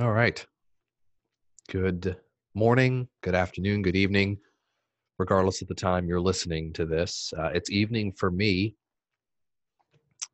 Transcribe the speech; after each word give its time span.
All 0.00 0.12
right. 0.12 0.42
Good 1.68 2.16
morning, 2.54 3.06
good 3.20 3.34
afternoon, 3.34 3.82
good 3.82 3.96
evening, 3.96 4.38
regardless 5.18 5.60
of 5.60 5.68
the 5.68 5.74
time 5.74 6.06
you're 6.06 6.22
listening 6.22 6.72
to 6.72 6.86
this. 6.86 7.34
Uh, 7.36 7.50
it's 7.52 7.70
evening 7.70 8.14
for 8.16 8.30
me, 8.30 8.76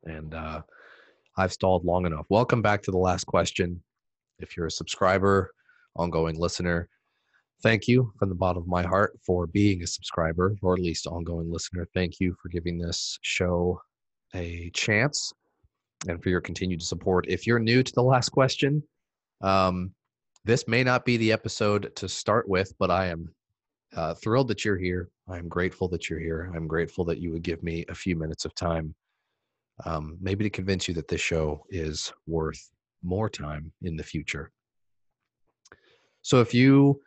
and 0.05 0.33
uh, 0.33 0.63
I've 1.37 1.53
stalled 1.53 1.85
long 1.85 2.07
enough. 2.07 2.27
Welcome 2.29 2.63
back 2.63 2.81
to 2.85 2.93
the 2.93 2.97
last 2.97 3.25
question. 3.25 3.83
If 4.39 4.57
you're 4.57 4.67
a 4.67 4.71
subscriber, 4.71 5.51
ongoing 5.97 6.39
listener, 6.39 6.89
thank 7.65 7.89
you 7.89 8.13
from 8.21 8.29
the 8.29 8.37
bottom 8.37 8.63
of 8.63 8.69
my 8.69 8.85
heart 8.85 9.19
for 9.27 9.49
being 9.49 9.83
a 9.83 9.87
subscriber, 9.89 10.55
or 10.63 10.75
at 10.75 10.81
least 10.81 11.09
ongoing 11.09 11.51
listener. 11.51 11.89
Thank 11.93 12.21
you 12.21 12.37
for 12.41 12.51
giving 12.51 12.79
this 12.79 13.19
show 13.23 13.81
a 14.33 14.71
chance 14.75 15.33
and 16.07 16.23
for 16.23 16.29
your 16.29 16.41
continued 16.41 16.83
support. 16.83 17.25
If 17.29 17.49
you're 17.49 17.59
new 17.59 17.83
to 17.83 17.93
the 17.93 18.05
last 18.05 18.29
question, 18.29 18.85
um, 19.41 19.93
this 20.45 20.69
may 20.69 20.85
not 20.85 21.05
be 21.05 21.17
the 21.17 21.33
episode 21.33 21.95
to 21.97 22.09
start 22.09 22.49
with, 22.49 22.73
but 22.79 22.91
I 22.91 23.07
am 23.07 23.35
uh, 23.95 24.15
thrilled 24.15 24.49
that 24.49 24.65
you're 24.65 24.79
here. 24.79 25.09
I'm 25.29 25.49
grateful 25.49 25.89
that 25.89 26.09
you're 26.09 26.21
here. 26.21 26.53
I'm 26.55 26.69
grateful 26.69 27.05
that 27.07 27.19
you 27.19 27.33
would 27.33 27.43
give 27.43 27.63
me 27.63 27.85
a 27.89 27.95
few 27.95 28.17
minutes 28.17 28.45
of 28.45 28.55
time, 28.55 28.95
um, 29.85 30.17
maybe 30.21 30.45
to 30.45 30.51
convince 30.51 30.87
you 30.87 30.95
that 30.95 31.09
this 31.09 31.21
show 31.21 31.65
is 31.71 32.13
worth 32.27 32.71
more 33.03 33.29
time 33.29 33.73
in 33.83 33.97
the 33.97 34.03
future. 34.03 34.51
So 36.23 36.41
if 36.41 36.55
you 36.55 37.01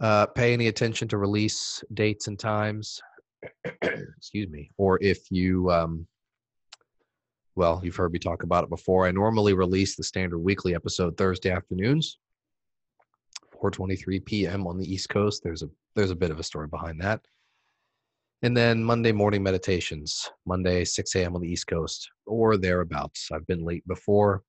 uh, 0.00 0.26
pay 0.26 0.52
any 0.52 0.68
attention 0.68 1.08
to 1.08 1.18
release 1.18 1.84
dates 1.94 2.26
and 2.26 2.38
times, 2.38 3.00
excuse 3.82 4.48
me, 4.48 4.70
or 4.76 4.98
if 5.00 5.30
you 5.30 5.70
um, 5.70 6.06
well, 7.56 7.80
you've 7.82 7.96
heard 7.96 8.12
me 8.12 8.18
talk 8.18 8.42
about 8.42 8.64
it 8.64 8.70
before. 8.70 9.06
I 9.06 9.10
normally 9.10 9.54
release 9.54 9.96
the 9.96 10.04
standard 10.04 10.38
weekly 10.38 10.74
episode 10.74 11.16
Thursday 11.16 11.50
afternoons, 11.50 12.18
4:23 13.62 14.24
p.m. 14.24 14.66
on 14.66 14.78
the 14.78 14.92
East 14.92 15.08
Coast. 15.08 15.42
There's 15.42 15.62
a 15.62 15.70
there's 15.94 16.10
a 16.10 16.16
bit 16.16 16.30
of 16.30 16.38
a 16.38 16.44
story 16.44 16.68
behind 16.68 17.00
that. 17.00 17.20
And 18.42 18.56
then 18.56 18.82
Monday 18.82 19.12
morning 19.12 19.42
meditations, 19.42 20.30
Monday 20.46 20.84
6 20.84 21.14
a.m. 21.16 21.34
on 21.34 21.42
the 21.42 21.50
East 21.50 21.66
Coast 21.66 22.08
or 22.24 22.56
thereabouts. 22.56 23.28
I've 23.32 23.46
been 23.46 23.64
late 23.64 23.86
before. 23.86 24.42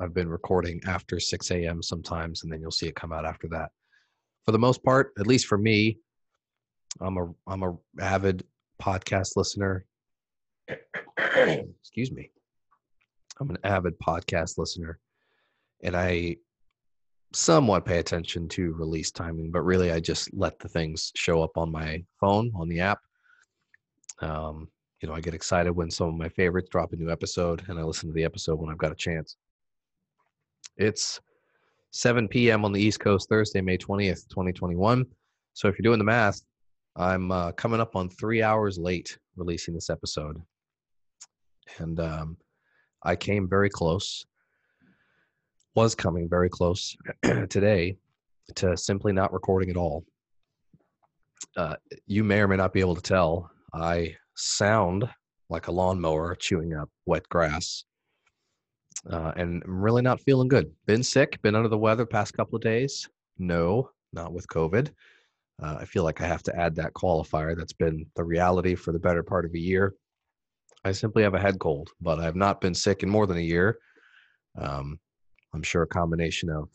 I've 0.00 0.14
been 0.14 0.28
recording 0.28 0.80
after 0.86 1.20
6 1.20 1.50
a.m. 1.52 1.80
sometimes, 1.80 2.42
and 2.42 2.52
then 2.52 2.60
you'll 2.60 2.72
see 2.72 2.88
it 2.88 2.96
come 2.96 3.12
out 3.12 3.24
after 3.24 3.46
that. 3.48 3.70
For 4.44 4.50
the 4.50 4.58
most 4.58 4.82
part, 4.82 5.12
at 5.18 5.28
least 5.28 5.46
for 5.46 5.56
me, 5.56 5.98
I'm 7.00 7.16
a 7.16 7.32
I'm 7.46 7.62
a 7.62 7.76
avid 8.00 8.44
podcast 8.82 9.36
listener. 9.36 9.86
excuse 11.80 12.12
me. 12.12 12.30
I'm 13.40 13.50
an 13.50 13.58
avid 13.64 13.98
podcast 13.98 14.56
listener 14.56 15.00
and 15.82 15.96
I 15.96 16.36
somewhat 17.32 17.84
pay 17.84 17.98
attention 17.98 18.48
to 18.50 18.72
release 18.74 19.10
timing, 19.10 19.50
but 19.50 19.62
really 19.62 19.90
I 19.90 19.98
just 19.98 20.32
let 20.32 20.58
the 20.60 20.68
things 20.68 21.10
show 21.16 21.42
up 21.42 21.56
on 21.56 21.72
my 21.72 22.04
phone 22.20 22.52
on 22.54 22.68
the 22.68 22.80
app. 22.80 23.00
Um, 24.20 24.68
you 25.00 25.08
know, 25.08 25.14
I 25.14 25.20
get 25.20 25.34
excited 25.34 25.72
when 25.72 25.90
some 25.90 26.08
of 26.08 26.14
my 26.14 26.28
favorites 26.28 26.68
drop 26.70 26.92
a 26.92 26.96
new 26.96 27.10
episode 27.10 27.64
and 27.68 27.78
I 27.78 27.82
listen 27.82 28.08
to 28.08 28.14
the 28.14 28.24
episode 28.24 28.60
when 28.60 28.70
I've 28.70 28.78
got 28.78 28.92
a 28.92 28.96
chance. 28.96 29.36
It's 30.76 31.20
7 31.90 32.28
p.m. 32.28 32.64
on 32.64 32.72
the 32.72 32.80
East 32.80 33.00
Coast, 33.00 33.28
Thursday, 33.28 33.60
May 33.60 33.76
20th, 33.76 34.28
2021. 34.28 35.04
So 35.54 35.66
if 35.68 35.78
you're 35.78 35.84
doing 35.84 35.98
the 35.98 36.04
math, 36.04 36.40
I'm 36.96 37.32
uh, 37.32 37.52
coming 37.52 37.80
up 37.80 37.96
on 37.96 38.08
three 38.08 38.40
hours 38.40 38.78
late 38.78 39.18
releasing 39.36 39.74
this 39.74 39.90
episode 39.90 40.40
and 41.78 42.00
um, 42.00 42.36
I 43.02 43.16
came 43.16 43.48
very 43.48 43.70
close. 43.70 44.24
Was 45.74 45.94
coming 45.94 46.28
very 46.28 46.48
close 46.48 46.96
today 47.48 47.96
to 48.54 48.76
simply 48.76 49.12
not 49.12 49.32
recording 49.32 49.70
at 49.70 49.76
all. 49.76 50.04
Uh, 51.56 51.76
you 52.06 52.22
may 52.24 52.40
or 52.40 52.48
may 52.48 52.56
not 52.56 52.72
be 52.72 52.80
able 52.80 52.94
to 52.94 53.02
tell. 53.02 53.50
I 53.72 54.14
sound 54.36 55.08
like 55.48 55.66
a 55.66 55.72
lawnmower 55.72 56.34
chewing 56.36 56.74
up 56.74 56.88
wet 57.06 57.28
grass, 57.28 57.84
uh, 59.10 59.32
and 59.36 59.62
I'm 59.64 59.82
really 59.82 60.02
not 60.02 60.20
feeling 60.20 60.48
good. 60.48 60.70
Been 60.86 61.02
sick, 61.02 61.40
been 61.42 61.54
under 61.54 61.68
the 61.68 61.78
weather 61.78 62.06
past 62.06 62.34
couple 62.34 62.56
of 62.56 62.62
days. 62.62 63.08
No, 63.38 63.90
not 64.12 64.32
with 64.32 64.46
COVID. 64.48 64.90
Uh, 65.62 65.76
I 65.80 65.84
feel 65.84 66.04
like 66.04 66.20
I 66.20 66.26
have 66.26 66.42
to 66.44 66.56
add 66.56 66.74
that 66.76 66.94
qualifier. 66.94 67.56
That's 67.56 67.72
been 67.72 68.06
the 68.16 68.24
reality 68.24 68.74
for 68.74 68.92
the 68.92 68.98
better 68.98 69.22
part 69.22 69.44
of 69.44 69.54
a 69.54 69.58
year. 69.58 69.94
I 70.84 70.92
simply 70.92 71.22
have 71.22 71.34
a 71.34 71.40
head 71.40 71.58
cold, 71.58 71.90
but 72.00 72.18
I 72.18 72.24
have 72.24 72.36
not 72.36 72.60
been 72.60 72.74
sick 72.74 73.02
in 73.02 73.08
more 73.08 73.26
than 73.26 73.38
a 73.38 73.40
year. 73.40 73.78
Um, 74.58 74.98
I'm 75.54 75.62
sure 75.62 75.82
a 75.82 75.86
combination 75.86 76.50
of 76.50 76.68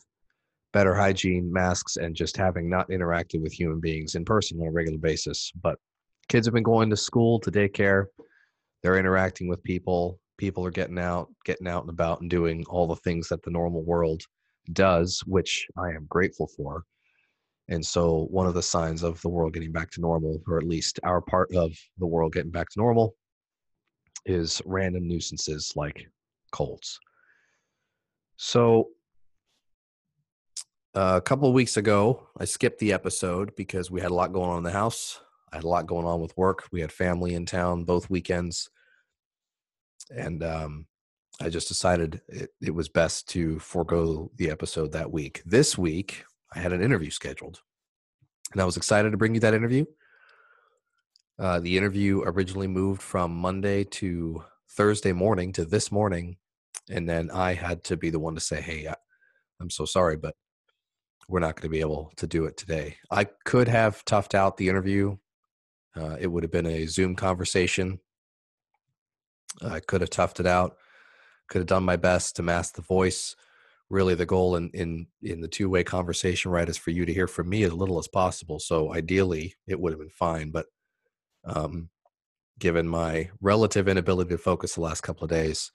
better 0.72 0.94
hygiene, 0.94 1.52
masks, 1.52 1.96
and 1.96 2.14
just 2.14 2.36
having 2.36 2.68
not 2.68 2.88
interacted 2.88 3.40
with 3.40 3.52
human 3.52 3.80
beings 3.80 4.16
in 4.16 4.24
person 4.24 4.60
on 4.60 4.66
a 4.66 4.72
regular 4.72 4.98
basis. 4.98 5.52
But 5.62 5.78
kids 6.28 6.46
have 6.46 6.54
been 6.54 6.62
going 6.62 6.90
to 6.90 6.96
school, 6.96 7.38
to 7.40 7.50
daycare. 7.50 8.06
They're 8.82 8.98
interacting 8.98 9.48
with 9.48 9.62
people. 9.62 10.18
People 10.38 10.64
are 10.64 10.70
getting 10.70 10.98
out, 10.98 11.28
getting 11.44 11.68
out 11.68 11.82
and 11.82 11.90
about, 11.90 12.20
and 12.20 12.30
doing 12.30 12.64
all 12.68 12.86
the 12.86 12.96
things 12.96 13.28
that 13.28 13.42
the 13.42 13.50
normal 13.50 13.84
world 13.84 14.22
does, 14.72 15.22
which 15.26 15.68
I 15.76 15.90
am 15.90 16.06
grateful 16.08 16.48
for. 16.56 16.84
And 17.68 17.84
so, 17.84 18.26
one 18.30 18.46
of 18.46 18.54
the 18.54 18.62
signs 18.62 19.04
of 19.04 19.20
the 19.20 19.28
world 19.28 19.52
getting 19.52 19.70
back 19.70 19.90
to 19.92 20.00
normal, 20.00 20.40
or 20.48 20.58
at 20.58 20.66
least 20.66 20.98
our 21.04 21.20
part 21.20 21.54
of 21.54 21.72
the 21.98 22.06
world 22.06 22.32
getting 22.32 22.50
back 22.50 22.68
to 22.70 22.80
normal, 22.80 23.14
is 24.26 24.62
random 24.64 25.06
nuisances 25.06 25.72
like 25.76 26.06
colds. 26.52 26.98
So 28.36 28.88
a 30.94 31.20
couple 31.20 31.48
of 31.48 31.54
weeks 31.54 31.76
ago, 31.76 32.28
I 32.38 32.44
skipped 32.44 32.78
the 32.78 32.92
episode 32.92 33.54
because 33.56 33.90
we 33.90 34.00
had 34.00 34.10
a 34.10 34.14
lot 34.14 34.32
going 34.32 34.50
on 34.50 34.58
in 34.58 34.64
the 34.64 34.70
house. 34.70 35.20
I 35.52 35.56
had 35.56 35.64
a 35.64 35.68
lot 35.68 35.86
going 35.86 36.06
on 36.06 36.20
with 36.20 36.36
work. 36.36 36.68
We 36.72 36.80
had 36.80 36.92
family 36.92 37.34
in 37.34 37.46
town 37.46 37.84
both 37.84 38.10
weekends. 38.10 38.70
And 40.10 40.42
um, 40.42 40.86
I 41.40 41.48
just 41.48 41.68
decided 41.68 42.20
it, 42.28 42.50
it 42.60 42.74
was 42.74 42.88
best 42.88 43.28
to 43.30 43.58
forego 43.58 44.30
the 44.36 44.50
episode 44.50 44.92
that 44.92 45.12
week. 45.12 45.42
This 45.44 45.78
week, 45.78 46.24
I 46.54 46.58
had 46.58 46.72
an 46.72 46.82
interview 46.82 47.10
scheduled. 47.10 47.60
And 48.52 48.60
I 48.60 48.64
was 48.64 48.76
excited 48.76 49.10
to 49.10 49.16
bring 49.16 49.34
you 49.34 49.40
that 49.40 49.54
interview. 49.54 49.84
Uh, 51.40 51.58
the 51.58 51.78
interview 51.78 52.20
originally 52.26 52.66
moved 52.66 53.00
from 53.00 53.34
Monday 53.34 53.82
to 53.82 54.44
Thursday 54.68 55.12
morning 55.12 55.54
to 55.54 55.64
this 55.64 55.90
morning, 55.90 56.36
and 56.90 57.08
then 57.08 57.30
I 57.30 57.54
had 57.54 57.82
to 57.84 57.96
be 57.96 58.10
the 58.10 58.18
one 58.18 58.34
to 58.34 58.40
say, 58.42 58.60
"Hey, 58.60 58.86
I, 58.86 58.94
I'm 59.58 59.70
so 59.70 59.86
sorry, 59.86 60.18
but 60.18 60.36
we're 61.30 61.40
not 61.40 61.56
going 61.56 61.62
to 61.62 61.70
be 61.70 61.80
able 61.80 62.12
to 62.16 62.26
do 62.26 62.44
it 62.44 62.58
today." 62.58 62.98
I 63.10 63.24
could 63.24 63.68
have 63.68 64.04
toughed 64.04 64.34
out 64.34 64.58
the 64.58 64.68
interview. 64.68 65.16
Uh, 65.96 66.18
it 66.20 66.26
would 66.26 66.42
have 66.42 66.52
been 66.52 66.66
a 66.66 66.84
Zoom 66.84 67.16
conversation. 67.16 68.00
I 69.62 69.80
could 69.80 70.02
have 70.02 70.10
toughed 70.10 70.40
it 70.40 70.46
out. 70.46 70.76
Could 71.48 71.60
have 71.60 71.68
done 71.68 71.84
my 71.84 71.96
best 71.96 72.36
to 72.36 72.42
mask 72.42 72.74
the 72.74 72.82
voice. 72.82 73.34
Really, 73.88 74.14
the 74.14 74.26
goal 74.26 74.56
in 74.56 74.70
in 74.74 75.06
in 75.22 75.40
the 75.40 75.48
two 75.48 75.70
way 75.70 75.84
conversation, 75.84 76.50
right, 76.50 76.68
is 76.68 76.76
for 76.76 76.90
you 76.90 77.06
to 77.06 77.14
hear 77.14 77.26
from 77.26 77.48
me 77.48 77.62
as 77.62 77.72
little 77.72 77.98
as 77.98 78.08
possible. 78.08 78.58
So 78.60 78.92
ideally, 78.92 79.54
it 79.66 79.80
would 79.80 79.92
have 79.92 80.00
been 80.00 80.10
fine, 80.10 80.50
but 80.50 80.66
um, 81.44 81.88
given 82.58 82.86
my 82.86 83.30
relative 83.40 83.88
inability 83.88 84.30
to 84.30 84.38
focus 84.38 84.74
the 84.74 84.80
last 84.80 85.00
couple 85.00 85.24
of 85.24 85.30
days 85.30 85.72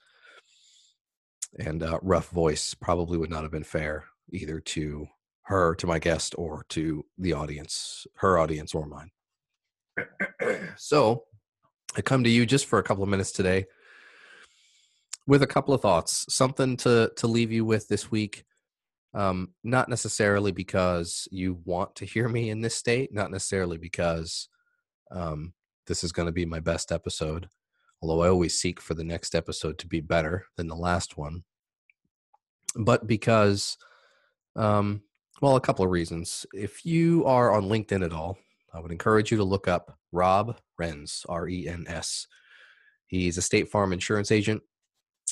and 1.58 1.82
uh, 1.82 1.98
rough 2.02 2.30
voice 2.30 2.74
probably 2.74 3.18
would 3.18 3.30
not 3.30 3.42
have 3.42 3.52
been 3.52 3.64
fair 3.64 4.04
either 4.32 4.60
to 4.60 5.06
her 5.42 5.74
to 5.76 5.86
my 5.86 5.98
guest 5.98 6.34
or 6.36 6.64
to 6.68 7.04
the 7.18 7.32
audience 7.32 8.06
her 8.16 8.38
audience 8.38 8.74
or 8.74 8.86
mine. 8.86 9.10
So 10.76 11.24
i 11.96 12.02
come 12.02 12.24
to 12.24 12.30
you 12.30 12.44
just 12.44 12.66
for 12.66 12.78
a 12.78 12.82
couple 12.82 13.02
of 13.02 13.08
minutes 13.08 13.32
today 13.32 13.66
with 15.26 15.42
a 15.42 15.46
couple 15.46 15.72
of 15.74 15.80
thoughts 15.80 16.26
something 16.28 16.76
to 16.76 17.10
to 17.16 17.26
leave 17.26 17.50
you 17.52 17.64
with 17.64 17.88
this 17.88 18.10
week 18.10 18.44
um, 19.14 19.54
not 19.64 19.88
necessarily 19.88 20.52
because 20.52 21.26
you 21.30 21.58
want 21.64 21.94
to 21.96 22.04
hear 22.04 22.28
me 22.28 22.50
in 22.50 22.60
this 22.60 22.74
state 22.74 23.14
not 23.14 23.30
necessarily 23.30 23.78
because 23.78 24.48
um, 25.10 25.52
this 25.86 26.02
is 26.04 26.12
going 26.12 26.26
to 26.26 26.32
be 26.32 26.44
my 26.44 26.60
best 26.60 26.92
episode. 26.92 27.48
Although 28.02 28.22
I 28.22 28.28
always 28.28 28.58
seek 28.58 28.80
for 28.80 28.94
the 28.94 29.04
next 29.04 29.34
episode 29.34 29.78
to 29.78 29.86
be 29.86 30.00
better 30.00 30.46
than 30.56 30.68
the 30.68 30.76
last 30.76 31.16
one. 31.16 31.44
But 32.74 33.06
because, 33.06 33.78
um, 34.54 35.02
well, 35.40 35.56
a 35.56 35.60
couple 35.60 35.84
of 35.84 35.90
reasons. 35.90 36.44
If 36.52 36.84
you 36.84 37.24
are 37.24 37.52
on 37.52 37.64
LinkedIn 37.64 38.04
at 38.04 38.12
all, 38.12 38.38
I 38.74 38.80
would 38.80 38.92
encourage 38.92 39.30
you 39.30 39.38
to 39.38 39.44
look 39.44 39.68
up 39.68 39.96
Rob 40.12 40.58
Rens, 40.78 41.24
R 41.28 41.48
E 41.48 41.66
N 41.66 41.86
S. 41.88 42.26
He's 43.06 43.38
a 43.38 43.42
State 43.42 43.70
Farm 43.70 43.92
insurance 43.92 44.30
agent. 44.30 44.62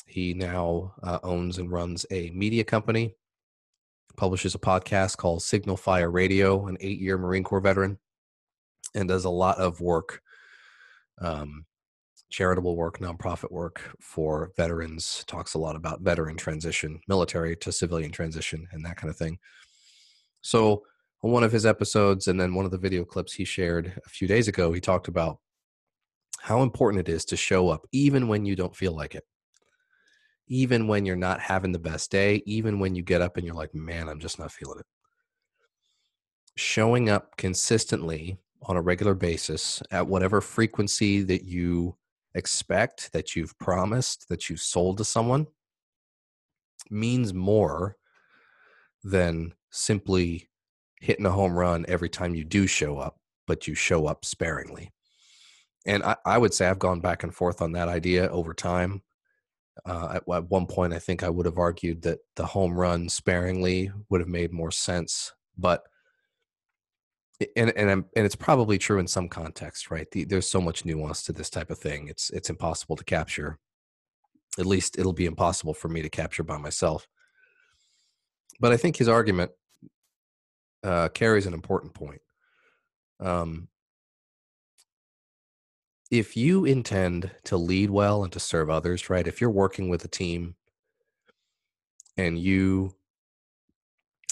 He 0.07 0.35
now 0.35 0.95
uh, 1.03 1.19
owns 1.23 1.59
and 1.59 1.71
runs 1.71 2.07
a 2.11 2.31
media 2.31 2.65
company, 2.65 3.15
publishes 4.17 4.55
a 4.55 4.59
podcast 4.59 5.17
called 5.17 5.43
Signal 5.43 5.77
Fire 5.77 6.11
Radio, 6.11 6.67
an 6.67 6.77
eight 6.81 7.01
year 7.01 7.19
Marine 7.19 7.45
Corps 7.45 7.61
veteran, 7.61 7.99
and 8.95 9.09
does 9.09 9.25
a 9.25 9.31
lot 9.31 9.59
of 9.59 9.81
work 9.81 10.21
um, 11.21 11.65
charitable 12.31 12.77
work, 12.77 12.99
nonprofit 12.99 13.51
work 13.53 13.81
for 14.01 14.51
veterans, 14.57 15.25
talks 15.29 15.55
a 15.55 15.59
lot 15.59 15.77
about 15.77 16.01
veteran 16.01 16.37
transition, 16.37 17.01
military 17.07 17.55
to 17.57 17.71
civilian 17.71 18.11
transition, 18.11 18.67
and 18.73 18.85
that 18.85 18.97
kind 18.97 19.11
of 19.11 19.17
thing. 19.17 19.39
So, 20.41 20.83
on 21.23 21.31
one 21.31 21.45
of 21.45 21.53
his 21.53 21.65
episodes, 21.65 22.29
and 22.29 22.39
then 22.39 22.55
one 22.55 22.65
of 22.65 22.71
the 22.71 22.79
video 22.79 23.05
clips 23.05 23.33
he 23.33 23.45
shared 23.45 24.01
a 24.05 24.09
few 24.09 24.27
days 24.29 24.49
ago, 24.49 24.73
he 24.73 24.81
talked 24.81 25.09
about 25.09 25.39
how 26.41 26.63
important 26.63 27.09
it 27.09 27.13
is 27.13 27.25
to 27.27 27.37
show 27.37 27.71
up 27.71 27.87
even 27.93 28.29
when 28.29 28.45
you 28.45 28.57
don't 28.57 28.77
feel 28.77 28.93
like 28.93 29.15
it. 29.15 29.25
Even 30.49 30.87
when 30.87 31.07
you're 31.07 31.17
not 31.17 31.41
having 31.41 31.73
the 31.73 31.79
best 31.79 32.11
day, 32.11 32.43
even 32.45 32.79
when 32.79 32.95
you 32.95 33.03
get 33.03 33.23
up 33.23 33.39
and 33.39 33.47
you're 33.47 33.55
like, 33.55 33.75
man, 33.75 34.09
I'm 34.09 34.21
just 34.21 34.39
not 34.39 34.53
feeling 34.53 34.81
it. 34.81 34.87
Showing 36.57 37.09
up 37.09 37.37
consistently 37.39 38.39
on 38.67 38.77
a 38.77 38.83
regular 38.83 39.15
basis 39.15 39.83
at 39.91 40.07
whatever 40.07 40.41
frequency 40.41 41.23
that 41.23 41.45
you 41.45 41.97
expect, 42.35 43.13
that 43.13 43.37
you've 43.37 43.59
promised, 43.59 44.29
that 44.29 44.49
you've 44.49 44.61
sold 44.61 44.99
to 44.99 45.05
someone 45.05 45.47
means 46.91 47.33
more 47.33 47.97
than 49.03 49.53
simply 49.71 50.49
hitting 51.01 51.27
a 51.27 51.31
home 51.31 51.55
run 51.55 51.85
every 51.89 52.09
time 52.09 52.35
you 52.35 52.45
do 52.45 52.67
show 52.67 52.99
up, 52.99 53.19
but 53.47 53.69
you 53.69 53.75
show 53.75 54.07
up 54.07 54.25
sparingly. 54.25 54.91
And 55.87 56.03
I, 56.03 56.17
I 56.25 56.39
would 56.39 56.55
say 56.55 56.67
I've 56.67 56.79
gone 56.79 57.01
back 57.01 57.23
and 57.23 57.35
forth 57.35 57.61
on 57.61 57.73
that 57.73 57.89
idea 57.89 58.29
over 58.29 58.55
time. 58.55 59.03
Uh, 59.85 60.15
at, 60.15 60.35
at 60.35 60.51
one 60.51 60.67
point, 60.67 60.95
I 60.95 60.99
think 60.99 61.23
I 61.23 61.29
would 61.29 61.47
have 61.47 61.59
argued 61.59 62.03
that 62.03 62.21
the 62.37 62.47
home 62.47 62.75
run 62.75 63.09
sparingly 63.09 63.91
would 64.09 64.21
have 64.21 64.29
made 64.29 64.53
more 64.53 64.71
sense, 64.71 65.33
but 65.59 65.83
and 67.57 67.71
and 67.77 67.91
I'm, 67.91 68.05
and 68.17 68.25
it's 68.25 68.37
probably 68.37 68.79
true 68.79 68.99
in 68.99 69.07
some 69.07 69.29
context, 69.29 69.91
right? 69.91 70.11
The, 70.11 70.25
there's 70.25 70.49
so 70.49 70.61
much 70.61 70.85
nuance 70.85 71.23
to 71.25 71.33
this 71.33 71.51
type 71.51 71.71
of 71.71 71.79
thing. 71.79 72.09
It's 72.09 72.31
it's 72.31 72.51
impossible 72.51 72.97
to 72.97 73.05
capture. 73.05 73.59
At 74.59 74.67
least 74.67 74.99
it'll 74.99 75.13
be 75.13 75.27
impossible 75.27 75.75
for 75.75 75.89
me 75.89 76.03
to 76.03 76.09
capture 76.09 76.45
by 76.45 76.59
myself. 76.59 77.09
But 78.61 78.73
I 78.73 78.77
think 78.77 78.97
his 78.97 79.09
argument 79.09 79.51
uh, 80.85 81.09
carries 81.09 81.47
an 81.47 81.55
important 81.55 81.93
point. 81.95 82.21
Um, 83.19 83.69
if 86.11 86.37
you 86.37 86.65
intend 86.65 87.33
to 87.45 87.57
lead 87.57 87.91
well 87.91 88.23
and 88.23 88.33
to 88.33 88.39
serve 88.39 88.71
others, 88.71 89.11
right? 89.11 89.27
If 89.27 89.41
you're 89.41 89.51
working 89.51 89.89
with 89.89 90.05
a 90.05 90.09
team 90.09 90.55
and 92.17 92.39
you 92.39 92.95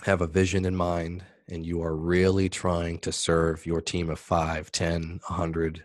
have 0.04 0.20
a 0.20 0.26
vision 0.28 0.64
in 0.64 0.76
mind 0.76 1.24
and 1.52 1.66
you 1.66 1.82
are 1.82 1.94
really 1.94 2.48
trying 2.48 2.98
to 2.98 3.12
serve 3.12 3.66
your 3.66 3.82
team 3.82 4.08
of 4.08 4.18
5, 4.18 4.72
10, 4.72 5.20
100, 5.26 5.84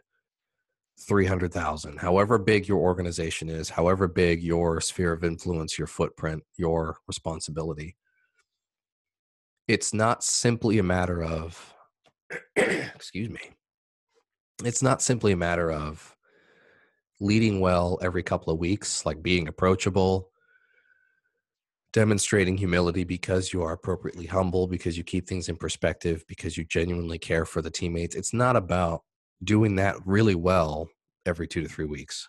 300,000, 1.00 1.98
however 1.98 2.38
big 2.38 2.70
your 2.70 2.80
organization 2.80 3.50
is, 3.50 3.70
however 3.70 4.08
big 4.08 4.42
your 4.42 4.80
sphere 4.80 5.12
of 5.12 5.26
influence, 5.26 5.78
your 5.78 5.88
footprint, 5.88 6.42
your 6.56 6.98
responsibility, 7.06 7.98
it's 9.68 9.94
not 9.94 10.24
simply 10.24 10.78
a 10.80 10.84
matter 10.84 11.22
of, 11.22 11.76
excuse 12.56 13.30
me, 13.30 13.42
it's 14.64 14.82
not 14.82 15.02
simply 15.02 15.34
a 15.34 15.38
matter 15.38 15.70
of 15.70 16.16
leading 17.20 17.60
well 17.60 18.00
every 18.02 18.24
couple 18.24 18.54
of 18.54 18.60
weeks, 18.60 19.06
like 19.06 19.22
being 19.22 19.50
approachable, 19.50 20.30
demonstrating 21.98 22.56
humility 22.56 23.04
because 23.04 23.52
you 23.52 23.64
are 23.64 23.72
appropriately 23.72 24.28
humble, 24.28 24.68
because 24.68 25.00
you 25.00 25.04
keep 25.04 25.28
things 25.28 25.50
in 25.50 25.56
perspective, 25.56 26.24
because 26.28 26.56
you 26.56 26.64
genuinely 26.64 27.18
care 27.18 27.44
for 27.44 27.60
the 27.60 27.72
teammates. 27.72 28.16
It's 28.16 28.36
not 28.36 28.56
about 28.56 29.02
doing 29.44 29.78
that 29.78 29.96
really 30.06 30.36
well 30.36 30.90
every 31.26 31.48
two 31.48 31.60
to 31.62 31.68
three 31.68 31.88
weeks. 31.88 32.28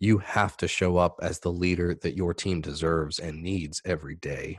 You 0.00 0.18
have 0.18 0.56
to 0.56 0.66
show 0.66 0.96
up 0.96 1.20
as 1.22 1.38
the 1.38 1.52
leader 1.52 1.94
that 2.02 2.16
your 2.16 2.34
team 2.34 2.60
deserves 2.60 3.20
and 3.20 3.44
needs 3.44 3.80
every 3.84 4.16
day. 4.16 4.58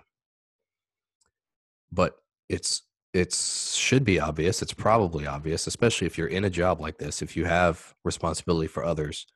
But 1.92 2.16
it's 2.48 2.84
it 3.14 3.34
should 3.34 4.06
be 4.06 4.18
obvious. 4.18 4.62
It's 4.62 4.72
probably 4.72 5.28
obvious, 5.28 5.68
especially 5.68 6.08
if 6.08 6.18
you're 6.18 6.28
in 6.28 6.46
a 6.46 6.50
job 6.50 6.80
like 6.80 7.00
this, 7.00 7.22
if 7.22 7.36
you 7.36 7.44
have 7.44 7.94
responsibility 8.06 8.70
for 8.70 8.86
others, 8.86 9.28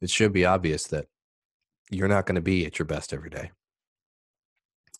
it 0.00 0.08
should 0.08 0.32
be 0.32 0.46
obvious 0.46 0.86
that 0.86 1.08
you're 1.90 2.08
not 2.08 2.26
going 2.26 2.36
to 2.36 2.40
be 2.40 2.64
at 2.66 2.78
your 2.78 2.86
best 2.86 3.12
every 3.12 3.30
day. 3.30 3.50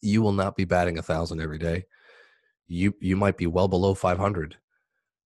You 0.03 0.23
will 0.23 0.33
not 0.33 0.57
be 0.57 0.65
batting 0.65 0.99
a 0.99 1.03
thousand 1.03 1.41
every 1.41 1.59
day. 1.59 1.85
You 2.67 2.95
you 3.01 3.17
might 3.17 3.37
be 3.37 3.47
well 3.47 3.69
below 3.69 3.95
500, 3.95 4.57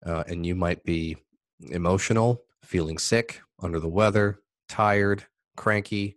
uh, 0.07 0.25
and 0.27 0.45
you 0.47 0.55
might 0.55 0.83
be 0.85 1.17
emotional, 1.71 2.43
feeling 2.63 2.99
sick, 2.99 3.41
under 3.61 3.81
the 3.81 3.89
weather, 3.89 4.41
tired, 4.69 5.25
cranky, 5.57 6.17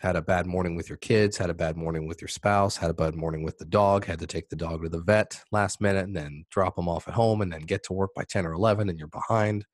had 0.00 0.16
a 0.16 0.22
bad 0.22 0.46
morning 0.46 0.74
with 0.74 0.88
your 0.88 0.98
kids, 0.98 1.36
had 1.36 1.48
a 1.48 1.54
bad 1.54 1.76
morning 1.76 2.08
with 2.08 2.20
your 2.20 2.28
spouse, 2.28 2.76
had 2.76 2.90
a 2.90 2.94
bad 2.94 3.14
morning 3.14 3.44
with 3.44 3.56
the 3.58 3.64
dog, 3.64 4.04
had 4.04 4.18
to 4.18 4.26
take 4.26 4.48
the 4.48 4.56
dog 4.56 4.82
to 4.82 4.88
the 4.88 5.00
vet 5.00 5.40
last 5.52 5.80
minute 5.80 6.04
and 6.04 6.16
then 6.16 6.44
drop 6.50 6.74
them 6.74 6.88
off 6.88 7.06
at 7.06 7.14
home 7.14 7.40
and 7.40 7.52
then 7.52 7.60
get 7.60 7.84
to 7.84 7.92
work 7.92 8.10
by 8.14 8.24
10 8.24 8.44
or 8.44 8.52
11 8.52 8.88
and 8.88 8.98
you're 8.98 9.06
behind. 9.08 9.64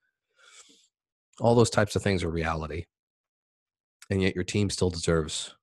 All 1.40 1.54
those 1.54 1.70
types 1.70 1.96
of 1.96 2.02
things 2.02 2.22
are 2.22 2.30
reality 2.30 2.84
and 4.10 4.22
yet 4.22 4.34
your 4.34 4.44
team 4.44 4.70
still 4.70 4.90
deserves 4.90 5.54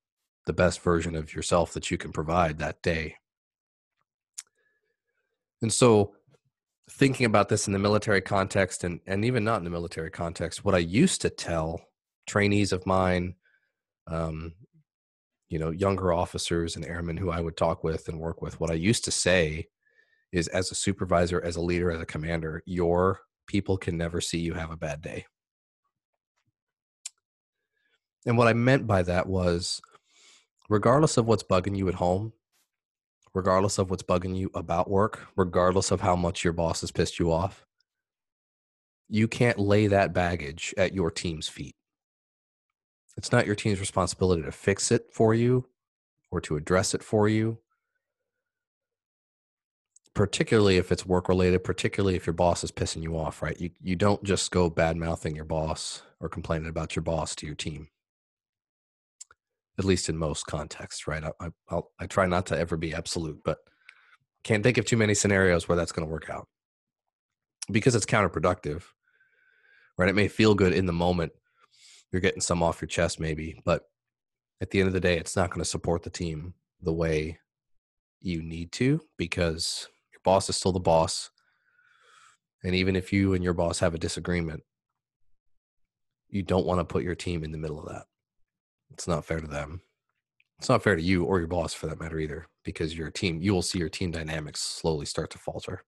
the 0.45 0.53
best 0.53 0.81
version 0.81 1.15
of 1.15 1.33
yourself 1.33 1.73
that 1.73 1.89
you 1.89 1.97
can 1.97 2.11
provide 2.11 2.59
that 2.59 2.81
day. 2.81 3.15
And 5.61 5.73
so, 5.73 6.13
thinking 6.89 7.25
about 7.25 7.49
this 7.49 7.65
in 7.65 7.73
the 7.73 7.79
military 7.79 8.21
context 8.21 8.83
and, 8.83 8.99
and 9.07 9.25
even 9.25 9.43
not 9.43 9.57
in 9.57 9.63
the 9.63 9.69
military 9.71 10.11
context, 10.11 10.63
what 10.63 10.75
I 10.75 10.79
used 10.79 11.21
to 11.21 11.29
tell 11.29 11.81
trainees 12.27 12.71
of 12.71 12.85
mine, 12.85 13.35
um, 14.07 14.53
you 15.49 15.57
know, 15.57 15.71
younger 15.71 16.13
officers 16.13 16.75
and 16.75 16.85
airmen 16.85 17.17
who 17.17 17.31
I 17.31 17.41
would 17.41 17.57
talk 17.57 17.83
with 17.83 18.07
and 18.07 18.19
work 18.19 18.41
with, 18.41 18.59
what 18.59 18.69
I 18.69 18.75
used 18.75 19.05
to 19.05 19.11
say 19.11 19.67
is 20.31 20.47
as 20.49 20.71
a 20.71 20.75
supervisor, 20.75 21.41
as 21.41 21.55
a 21.55 21.61
leader, 21.61 21.91
as 21.91 22.01
a 22.01 22.05
commander, 22.05 22.61
your 22.65 23.21
people 23.47 23.77
can 23.77 23.97
never 23.97 24.21
see 24.21 24.37
you 24.37 24.53
have 24.53 24.71
a 24.71 24.77
bad 24.77 25.01
day. 25.01 25.25
And 28.25 28.37
what 28.37 28.47
I 28.47 28.53
meant 28.53 28.87
by 28.87 29.03
that 29.03 29.27
was 29.27 29.81
regardless 30.69 31.17
of 31.17 31.27
what's 31.27 31.43
bugging 31.43 31.77
you 31.77 31.87
at 31.87 31.95
home, 31.95 32.33
regardless 33.33 33.77
of 33.77 33.89
what's 33.89 34.03
bugging 34.03 34.35
you 34.35 34.49
about 34.55 34.89
work, 34.89 35.27
regardless 35.35 35.91
of 35.91 36.01
how 36.01 36.15
much 36.15 36.43
your 36.43 36.53
boss 36.53 36.81
has 36.81 36.91
pissed 36.91 37.19
you 37.19 37.31
off, 37.31 37.65
you 39.07 39.27
can't 39.27 39.59
lay 39.59 39.87
that 39.87 40.13
baggage 40.13 40.73
at 40.77 40.93
your 40.93 41.11
team's 41.11 41.47
feet. 41.47 41.75
It's 43.17 43.31
not 43.31 43.45
your 43.45 43.55
team's 43.55 43.79
responsibility 43.79 44.41
to 44.41 44.51
fix 44.51 44.91
it 44.91 45.07
for 45.11 45.33
you 45.33 45.65
or 46.31 46.41
to 46.41 46.55
address 46.55 46.93
it 46.93 47.03
for 47.03 47.29
you. 47.29 47.59
Particularly 50.15 50.77
if 50.77 50.91
it's 50.91 51.05
work 51.05 51.29
related, 51.29 51.63
particularly 51.63 52.15
if 52.15 52.25
your 52.25 52.33
boss 52.33 52.63
is 52.63 52.71
pissing 52.71 53.03
you 53.03 53.17
off, 53.17 53.41
right? 53.41 53.59
You 53.59 53.71
you 53.81 53.97
don't 53.97 54.23
just 54.23 54.49
go 54.49 54.69
bad 54.69 54.95
mouthing 54.95 55.35
your 55.35 55.45
boss 55.45 56.03
or 56.21 56.29
complaining 56.29 56.69
about 56.69 56.95
your 56.95 57.03
boss 57.03 57.35
to 57.35 57.45
your 57.45 57.55
team 57.55 57.89
at 59.77 59.85
least 59.85 60.09
in 60.09 60.17
most 60.17 60.45
contexts, 60.45 61.07
right? 61.07 61.23
I, 61.23 61.49
I, 61.69 61.81
I 61.99 62.07
try 62.07 62.25
not 62.25 62.45
to 62.47 62.57
ever 62.57 62.77
be 62.77 62.93
absolute, 62.93 63.39
but 63.43 63.57
can't 64.43 64.63
think 64.63 64.77
of 64.77 64.85
too 64.85 64.97
many 64.97 65.13
scenarios 65.13 65.67
where 65.67 65.75
that's 65.75 65.91
going 65.91 66.07
to 66.07 66.11
work 66.11 66.29
out 66.29 66.47
because 67.71 67.95
it's 67.95 68.05
counterproductive, 68.05 68.83
right? 69.97 70.09
It 70.09 70.15
may 70.15 70.27
feel 70.27 70.55
good 70.55 70.73
in 70.73 70.85
the 70.85 70.93
moment. 70.93 71.33
You're 72.11 72.21
getting 72.21 72.41
some 72.41 72.63
off 72.63 72.81
your 72.81 72.87
chest, 72.87 73.19
maybe, 73.19 73.59
but 73.65 73.83
at 74.61 74.69
the 74.69 74.79
end 74.79 74.87
of 74.87 74.93
the 74.93 74.99
day, 74.99 75.17
it's 75.17 75.35
not 75.35 75.49
going 75.49 75.59
to 75.61 75.65
support 75.65 76.03
the 76.03 76.09
team 76.09 76.53
the 76.81 76.93
way 76.93 77.39
you 78.21 78.41
need 78.41 78.71
to 78.73 79.01
because 79.17 79.89
your 80.13 80.21
boss 80.23 80.49
is 80.49 80.55
still 80.55 80.71
the 80.71 80.79
boss. 80.79 81.29
And 82.63 82.73
even 82.73 82.95
if 82.95 83.11
you 83.11 83.33
and 83.33 83.43
your 83.43 83.53
boss 83.53 83.79
have 83.79 83.93
a 83.93 83.99
disagreement, 83.99 84.63
you 86.29 86.41
don't 86.41 86.65
want 86.65 86.79
to 86.79 86.85
put 86.85 87.03
your 87.03 87.15
team 87.15 87.43
in 87.43 87.51
the 87.51 87.57
middle 87.57 87.79
of 87.79 87.89
that. 87.89 88.05
It's 88.95 89.07
not 89.07 89.25
fair 89.25 89.39
to 89.39 89.47
them. 89.47 89.81
It's 90.57 90.69
not 90.69 90.81
fair 90.81 90.95
to 90.95 91.01
you 91.01 91.25
or 91.25 91.39
your 91.39 91.47
boss 91.47 91.73
for 91.73 91.87
that 91.87 91.99
matter 91.99 92.17
either, 92.17 92.47
because 92.63 92.97
your 92.97 93.11
team, 93.11 93.41
you 93.41 93.53
will 93.53 93.61
see 93.61 93.77
your 93.77 93.89
team 93.89 94.09
dynamics 94.09 94.61
slowly 94.61 95.05
start 95.05 95.29
to 95.31 95.37
falter. 95.37 95.83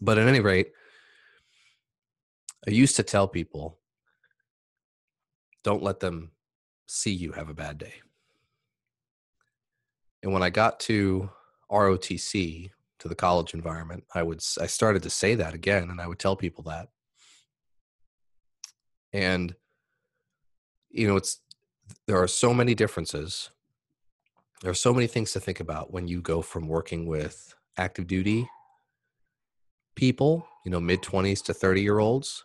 But 0.00 0.18
at 0.18 0.26
any 0.26 0.40
rate, 0.40 0.72
I 2.66 2.72
used 2.72 2.96
to 2.96 3.02
tell 3.04 3.28
people 3.28 3.78
don't 5.62 5.82
let 5.82 6.00
them 6.00 6.32
see 6.86 7.12
you 7.12 7.32
have 7.32 7.48
a 7.48 7.54
bad 7.54 7.78
day. 7.78 7.94
And 10.24 10.32
when 10.32 10.42
I 10.42 10.50
got 10.50 10.80
to 10.80 11.30
ROTC, 11.70 12.70
to 13.02 13.08
the 13.08 13.14
college 13.16 13.52
environment, 13.52 14.04
I 14.14 14.22
would 14.22 14.40
I 14.60 14.66
started 14.66 15.02
to 15.02 15.10
say 15.10 15.34
that 15.34 15.54
again 15.54 15.90
and 15.90 16.00
I 16.00 16.06
would 16.06 16.20
tell 16.20 16.36
people 16.36 16.62
that. 16.64 16.88
And 19.12 19.56
you 20.88 21.08
know, 21.08 21.16
it's 21.16 21.40
there 22.06 22.20
are 22.20 22.28
so 22.28 22.52
many 22.52 22.74
differences. 22.74 23.50
There 24.62 24.70
are 24.70 24.74
so 24.74 24.94
many 24.94 25.06
things 25.06 25.32
to 25.32 25.40
think 25.40 25.60
about 25.60 25.92
when 25.92 26.08
you 26.08 26.20
go 26.20 26.42
from 26.42 26.68
working 26.68 27.06
with 27.06 27.54
active 27.76 28.06
duty 28.06 28.48
people, 29.94 30.46
you 30.64 30.70
know, 30.70 30.80
mid 30.80 31.02
20s 31.02 31.44
to 31.44 31.54
30 31.54 31.82
year 31.82 31.98
olds, 31.98 32.44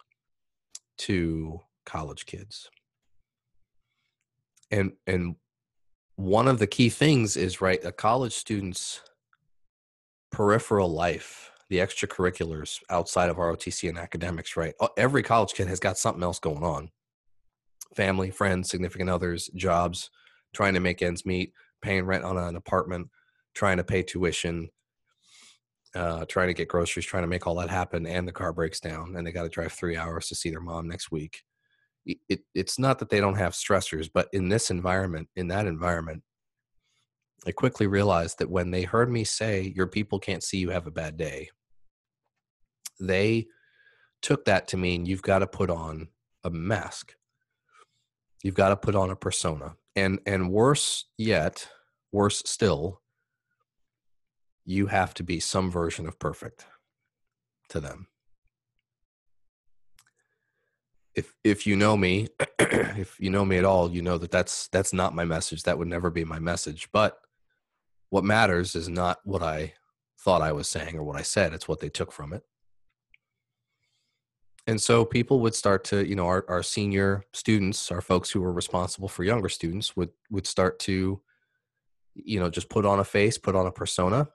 to 0.98 1.62
college 1.86 2.26
kids. 2.26 2.70
And 4.72 4.94
and 5.06 5.36
one 6.16 6.48
of 6.48 6.60
the 6.60 6.68
key 6.68 6.90
things 6.90 7.38
is 7.38 7.62
right 7.62 7.84
a 7.86 7.92
college 7.92 8.34
student's 8.34 9.02
peripheral 10.32 10.90
life, 10.90 11.52
the 11.70 11.78
extracurriculars 11.78 12.82
outside 12.90 13.30
of 13.30 13.38
ROTC 13.38 13.88
and 13.88 13.98
academics, 13.98 14.58
right? 14.58 14.74
Every 14.98 15.24
college 15.24 15.54
kid 15.54 15.68
has 15.68 15.80
got 15.80 15.98
something 15.98 16.24
else 16.24 16.40
going 16.40 16.64
on. 16.64 16.90
Family, 17.96 18.32
friends, 18.32 18.70
significant 18.70 19.10
others, 19.10 19.50
jobs, 19.56 20.10
trying 20.54 20.74
to 20.74 20.80
make 20.80 21.02
ends 21.02 21.26
meet, 21.26 21.54
paying 21.82 22.06
rent 22.06 22.24
on 22.24 22.38
an 22.38 22.56
apartment, 22.56 23.10
trying 23.54 23.78
to 23.78 23.84
pay 23.84 24.04
tuition, 24.04 24.70
uh, 25.96 26.26
trying 26.26 26.48
to 26.48 26.54
get 26.54 26.68
groceries, 26.68 27.06
trying 27.06 27.24
to 27.24 27.28
make 27.28 27.48
all 27.48 27.56
that 27.56 27.70
happen, 27.70 28.06
and 28.06 28.28
the 28.28 28.32
car 28.32 28.54
breaks 28.54 28.80
down, 28.80 29.16
and 29.16 29.26
they 29.26 29.32
got 29.32 29.44
to 29.44 29.50
drive 29.50 29.72
three 29.72 29.98
hours 29.98 30.28
to 30.28 30.36
see 30.36 30.50
their 30.50 30.62
mom 30.62 30.88
next 30.88 31.12
week. 31.12 31.44
It, 32.06 32.42
it's 32.56 32.80
not 32.80 33.00
that 33.00 33.10
they 33.10 33.20
don't 33.20 33.38
have 33.38 33.54
stressors, 33.54 34.10
but 34.14 34.30
in 34.32 34.48
this 34.48 34.70
environment, 34.70 35.28
in 35.36 35.50
that 35.50 35.68
environment, 35.68 36.24
I 37.46 37.52
quickly 37.52 37.88
realized 37.88 38.40
that 38.40 38.50
when 38.50 38.72
they 38.72 38.84
heard 38.84 39.12
me 39.12 39.24
say, 39.24 39.74
Your 39.76 39.88
people 39.88 40.20
can't 40.20 40.44
see 40.44 40.58
you 40.58 40.70
have 40.70 40.88
a 40.88 40.92
bad 40.92 41.18
day, 41.18 41.50
they 43.00 43.48
took 44.22 44.46
that 44.46 44.68
to 44.70 44.78
mean 44.78 45.06
you've 45.06 45.22
got 45.22 45.40
to 45.40 45.48
put 45.48 45.70
on 45.70 46.08
a 46.44 46.50
mask. 46.50 47.14
You've 48.44 48.56
got 48.56 48.70
to 48.70 48.76
put 48.76 48.96
on 48.96 49.10
a 49.10 49.16
persona. 49.16 49.76
And 49.96 50.20
and 50.26 50.52
worse 50.52 51.06
yet, 51.18 51.70
worse 52.12 52.44
still, 52.46 53.02
you 54.64 54.88
have 54.88 55.14
to 55.16 55.24
be 55.24 55.40
some 55.40 55.72
version 55.72 56.08
of 56.08 56.20
perfect 56.20 56.66
to 57.70 57.80
them. 57.80 58.08
If 61.16 61.34
if 61.44 61.66
you 61.66 61.76
know 61.76 61.98
me, 61.98 62.28
if 62.60 63.20
you 63.20 63.32
know 63.32 63.44
me 63.44 63.58
at 63.58 63.66
all, 63.66 63.92
you 63.92 64.04
know 64.04 64.20
that 64.20 64.30
that's 64.30 64.68
that's 64.68 64.94
not 64.94 65.16
my 65.16 65.26
message. 65.26 65.64
That 65.64 65.80
would 65.80 65.88
never 65.88 66.12
be 66.12 66.24
my 66.24 66.38
message. 66.38 66.90
But 66.92 67.18
what 68.10 68.24
matters 68.24 68.76
is 68.76 68.88
not 68.88 69.20
what 69.24 69.42
I 69.42 69.74
thought 70.20 70.42
I 70.42 70.52
was 70.52 70.68
saying 70.68 70.98
or 70.98 71.04
what 71.04 71.18
I 71.18 71.22
said, 71.22 71.54
it's 71.54 71.68
what 71.68 71.80
they 71.80 71.90
took 71.90 72.12
from 72.12 72.34
it. 72.34 72.44
And 74.68 74.82
so 74.82 75.06
people 75.06 75.40
would 75.40 75.56
start 75.56 75.86
to, 75.86 76.06
you 76.06 76.16
know, 76.16 76.28
our, 76.28 76.46
our 76.50 76.62
senior 76.62 77.24
students, 77.34 77.90
our 77.90 78.02
folks 78.02 78.30
who 78.30 78.42
were 78.42 78.52
responsible 78.52 79.08
for 79.08 79.24
younger 79.24 79.50
students 79.50 79.96
would 79.96 80.10
would 80.30 80.46
start 80.46 80.78
to, 80.80 81.22
you 82.14 82.40
know, 82.40 82.50
just 82.50 82.70
put 82.70 82.86
on 82.86 83.00
a 83.00 83.06
face, 83.06 83.38
put 83.38 83.56
on 83.56 83.66
a 83.66 83.72
persona, 83.72 84.28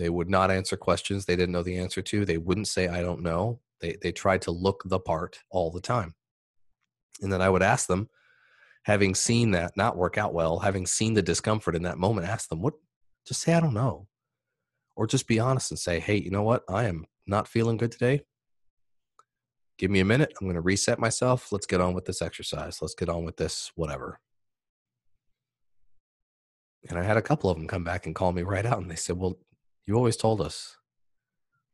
they 0.00 0.08
would 0.08 0.30
not 0.30 0.50
answer 0.50 0.78
questions 0.78 1.26
they 1.26 1.36
didn't 1.36 1.52
know 1.52 1.62
the 1.62 1.76
answer 1.76 2.00
to. 2.00 2.24
They 2.24 2.38
wouldn't 2.38 2.68
say, 2.68 2.88
I 2.88 3.02
don't 3.02 3.22
know. 3.22 3.60
They, 3.80 3.98
they 4.00 4.12
tried 4.12 4.40
to 4.42 4.50
look 4.50 4.82
the 4.86 4.98
part 4.98 5.40
all 5.50 5.70
the 5.70 5.82
time. 5.82 6.14
And 7.20 7.30
then 7.30 7.42
I 7.42 7.50
would 7.50 7.62
ask 7.62 7.86
them, 7.86 8.08
having 8.84 9.14
seen 9.14 9.50
that 9.50 9.76
not 9.76 9.98
work 9.98 10.16
out 10.16 10.32
well, 10.32 10.60
having 10.60 10.86
seen 10.86 11.12
the 11.12 11.20
discomfort 11.20 11.76
in 11.76 11.82
that 11.82 11.98
moment, 11.98 12.26
ask 12.26 12.48
them, 12.48 12.62
what, 12.62 12.74
just 13.26 13.42
say, 13.42 13.52
I 13.52 13.60
don't 13.60 13.74
know. 13.74 14.06
Or 14.96 15.06
just 15.06 15.28
be 15.28 15.38
honest 15.38 15.70
and 15.70 15.78
say, 15.78 16.00
hey, 16.00 16.16
you 16.16 16.30
know 16.30 16.44
what? 16.44 16.64
I 16.66 16.84
am 16.84 17.04
not 17.26 17.46
feeling 17.46 17.76
good 17.76 17.92
today. 17.92 18.22
Give 19.80 19.90
me 19.90 20.00
a 20.00 20.04
minute. 20.04 20.34
I'm 20.38 20.46
going 20.46 20.56
to 20.56 20.60
reset 20.60 20.98
myself. 20.98 21.50
Let's 21.52 21.64
get 21.64 21.80
on 21.80 21.94
with 21.94 22.04
this 22.04 22.20
exercise. 22.20 22.82
Let's 22.82 22.94
get 22.94 23.08
on 23.08 23.24
with 23.24 23.38
this, 23.38 23.72
whatever. 23.76 24.20
And 26.90 26.98
I 26.98 27.02
had 27.02 27.16
a 27.16 27.22
couple 27.22 27.48
of 27.48 27.56
them 27.56 27.66
come 27.66 27.82
back 27.82 28.04
and 28.04 28.14
call 28.14 28.32
me 28.32 28.42
right 28.42 28.66
out 28.66 28.82
and 28.82 28.90
they 28.90 28.94
said, 28.94 29.16
well, 29.16 29.38
you 29.86 29.94
always 29.94 30.18
told 30.18 30.42
us 30.42 30.76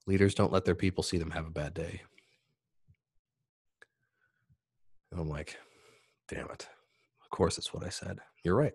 leaders 0.07 0.37
don't 0.37 0.53
let 0.53 0.65
their 0.65 0.77
people 0.77 1.03
see 1.03 1.19
them 1.19 1.33
have 1.33 1.49
a 1.49 1.51
bad 1.51 1.75
day. 1.75 2.03
And 5.11 5.21
I'm 5.21 5.29
like, 5.29 5.57
damn 6.29 6.49
it. 6.51 6.69
Of 7.25 7.31
course 7.31 7.59
it's 7.59 7.75
what 7.75 7.85
I 7.85 7.89
said. 7.89 8.21
You're 8.45 8.55
right. 8.55 8.75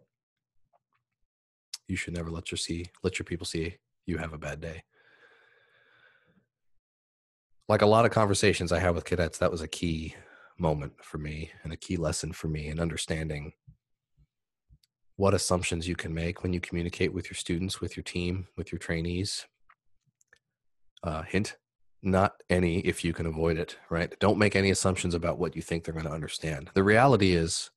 You 1.87 1.95
should 1.95 2.15
never 2.15 2.29
let 2.29 2.51
your 2.51 2.57
see 2.57 2.87
let 3.01 3.17
your 3.17 3.23
people 3.23 3.45
see 3.45 3.77
you 4.05 4.17
have 4.17 4.33
a 4.33 4.37
bad 4.37 4.59
day. 4.59 4.83
Like 7.71 7.83
a 7.83 7.85
lot 7.85 8.03
of 8.03 8.11
conversations 8.11 8.73
I 8.73 8.79
have 8.79 8.95
with 8.95 9.05
cadets, 9.05 9.37
that 9.37 9.49
was 9.49 9.61
a 9.61 9.67
key 9.67 10.13
moment 10.59 10.91
for 11.01 11.17
me 11.17 11.51
and 11.63 11.71
a 11.71 11.77
key 11.77 11.95
lesson 11.95 12.33
for 12.33 12.49
me 12.49 12.67
in 12.67 12.81
understanding 12.81 13.53
what 15.15 15.33
assumptions 15.33 15.87
you 15.87 15.95
can 15.95 16.13
make 16.13 16.43
when 16.43 16.51
you 16.51 16.59
communicate 16.59 17.13
with 17.13 17.29
your 17.29 17.35
students, 17.35 17.79
with 17.79 17.95
your 17.95 18.03
team, 18.03 18.49
with 18.57 18.73
your 18.73 18.79
trainees. 18.79 19.45
Uh, 21.01 21.21
hint, 21.21 21.55
not 22.03 22.33
any 22.49 22.79
if 22.79 23.05
you 23.05 23.13
can 23.13 23.25
avoid 23.25 23.57
it, 23.57 23.77
right? 23.89 24.19
Don't 24.19 24.37
make 24.37 24.57
any 24.57 24.69
assumptions 24.69 25.15
about 25.15 25.39
what 25.39 25.55
you 25.55 25.61
think 25.61 25.85
they're 25.85 25.93
going 25.93 26.05
to 26.05 26.11
understand. 26.11 26.71
The 26.73 26.83
reality 26.83 27.31
is, 27.31 27.71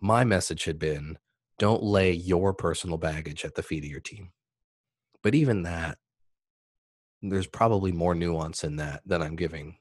my 0.00 0.24
message 0.24 0.64
had 0.64 0.80
been 0.80 1.16
don't 1.60 1.84
lay 1.84 2.10
your 2.10 2.52
personal 2.52 2.98
baggage 2.98 3.44
at 3.44 3.54
the 3.54 3.62
feet 3.62 3.84
of 3.84 3.90
your 3.90 4.00
team. 4.00 4.32
But 5.22 5.36
even 5.36 5.62
that, 5.62 5.98
there's 7.22 7.46
probably 7.46 7.92
more 7.92 8.14
nuance 8.14 8.64
in 8.64 8.76
that 8.76 9.02
than 9.04 9.22
I'm 9.22 9.36
giving 9.36 9.76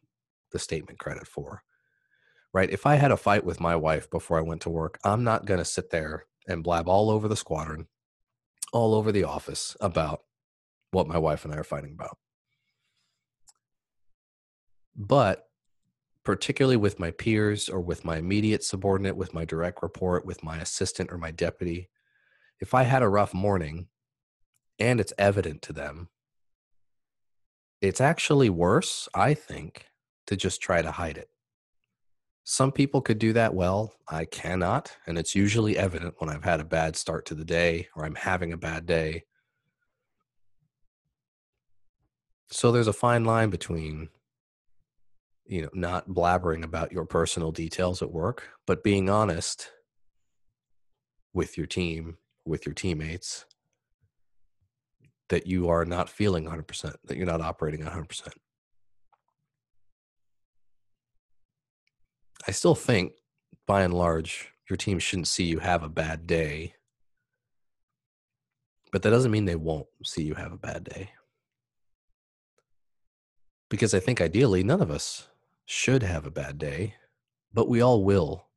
the 0.51 0.59
statement 0.59 0.99
credit 0.99 1.27
for. 1.27 1.63
Right? 2.53 2.69
If 2.69 2.85
I 2.85 2.95
had 2.95 3.11
a 3.11 3.17
fight 3.17 3.45
with 3.45 3.59
my 3.59 3.75
wife 3.75 4.09
before 4.09 4.37
I 4.37 4.41
went 4.41 4.61
to 4.61 4.69
work, 4.69 4.99
I'm 5.03 5.23
not 5.23 5.45
going 5.45 5.59
to 5.59 5.65
sit 5.65 5.91
there 5.91 6.25
and 6.47 6.63
blab 6.63 6.87
all 6.87 7.11
over 7.11 7.27
the 7.27 7.35
squadron, 7.35 7.87
all 8.73 8.95
over 8.95 9.11
the 9.11 9.23
office 9.23 9.77
about 9.79 10.21
what 10.91 11.07
my 11.07 11.17
wife 11.17 11.45
and 11.45 11.53
I 11.53 11.57
are 11.57 11.63
fighting 11.63 11.93
about. 11.93 12.17
But 14.95 15.45
particularly 16.23 16.75
with 16.75 16.99
my 16.99 17.11
peers 17.11 17.69
or 17.69 17.79
with 17.79 18.03
my 18.03 18.17
immediate 18.17 18.63
subordinate, 18.63 19.15
with 19.15 19.33
my 19.33 19.45
direct 19.45 19.81
report, 19.81 20.25
with 20.25 20.43
my 20.43 20.57
assistant 20.57 21.11
or 21.11 21.17
my 21.17 21.31
deputy, 21.31 21.89
if 22.59 22.73
I 22.73 22.83
had 22.83 23.03
a 23.03 23.09
rough 23.09 23.33
morning 23.33 23.87
and 24.79 24.99
it's 24.99 25.13
evident 25.17 25.61
to 25.63 25.73
them, 25.73 26.09
it's 27.81 28.01
actually 28.01 28.49
worse, 28.49 29.07
I 29.13 29.33
think, 29.33 29.85
to 30.27 30.35
just 30.35 30.61
try 30.61 30.81
to 30.81 30.91
hide 30.91 31.17
it. 31.17 31.29
Some 32.43 32.71
people 32.71 33.01
could 33.01 33.19
do 33.19 33.33
that 33.33 33.53
well. 33.53 33.93
I 34.07 34.25
cannot. 34.25 34.95
And 35.05 35.17
it's 35.17 35.35
usually 35.35 35.77
evident 35.77 36.15
when 36.17 36.29
I've 36.29 36.43
had 36.43 36.59
a 36.59 36.65
bad 36.65 36.95
start 36.95 37.25
to 37.27 37.35
the 37.35 37.45
day 37.45 37.87
or 37.95 38.05
I'm 38.05 38.15
having 38.15 38.51
a 38.51 38.57
bad 38.57 38.85
day. 38.85 39.23
So 42.51 42.71
there's 42.71 42.87
a 42.87 42.93
fine 42.93 43.23
line 43.23 43.51
between 43.51 44.09
you 45.49 45.63
know 45.63 45.69
not 45.73 46.07
blabbering 46.07 46.63
about 46.63 46.91
your 46.91 47.05
personal 47.05 47.51
details 47.51 48.01
at 48.01 48.11
work 48.11 48.49
but 48.67 48.83
being 48.83 49.09
honest 49.09 49.71
with 51.33 51.57
your 51.57 51.65
team 51.65 52.17
with 52.45 52.65
your 52.65 52.75
teammates 52.75 53.45
that 55.29 55.47
you 55.47 55.69
are 55.69 55.85
not 55.85 56.09
feeling 56.09 56.45
100% 56.45 56.95
that 57.05 57.17
you're 57.17 57.25
not 57.25 57.41
operating 57.41 57.81
100% 57.81 58.33
I 62.47 62.51
still 62.51 62.75
think, 62.75 63.13
by 63.67 63.83
and 63.83 63.93
large, 63.93 64.53
your 64.69 64.77
team 64.77 64.99
shouldn't 64.99 65.27
see 65.27 65.43
you 65.43 65.59
have 65.59 65.83
a 65.83 65.89
bad 65.89 66.25
day. 66.25 66.73
But 68.91 69.03
that 69.03 69.11
doesn't 69.11 69.31
mean 69.31 69.45
they 69.45 69.55
won't 69.55 69.87
see 70.03 70.23
you 70.23 70.35
have 70.35 70.51
a 70.51 70.57
bad 70.57 70.83
day. 70.83 71.11
Because 73.69 73.93
I 73.93 73.99
think 73.99 74.19
ideally, 74.19 74.63
none 74.63 74.81
of 74.81 74.89
us 74.89 75.27
should 75.65 76.01
have 76.01 76.25
a 76.25 76.31
bad 76.31 76.57
day, 76.57 76.95
but 77.53 77.69
we 77.69 77.81
all 77.81 78.03
will 78.03 78.47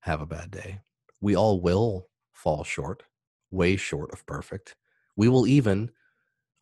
have 0.00 0.20
a 0.20 0.26
bad 0.26 0.50
day. 0.50 0.80
We 1.20 1.36
all 1.36 1.60
will 1.60 2.08
fall 2.32 2.64
short, 2.64 3.04
way 3.50 3.76
short 3.76 4.12
of 4.12 4.26
perfect. 4.26 4.74
We 5.16 5.28
will 5.28 5.46
even 5.46 5.92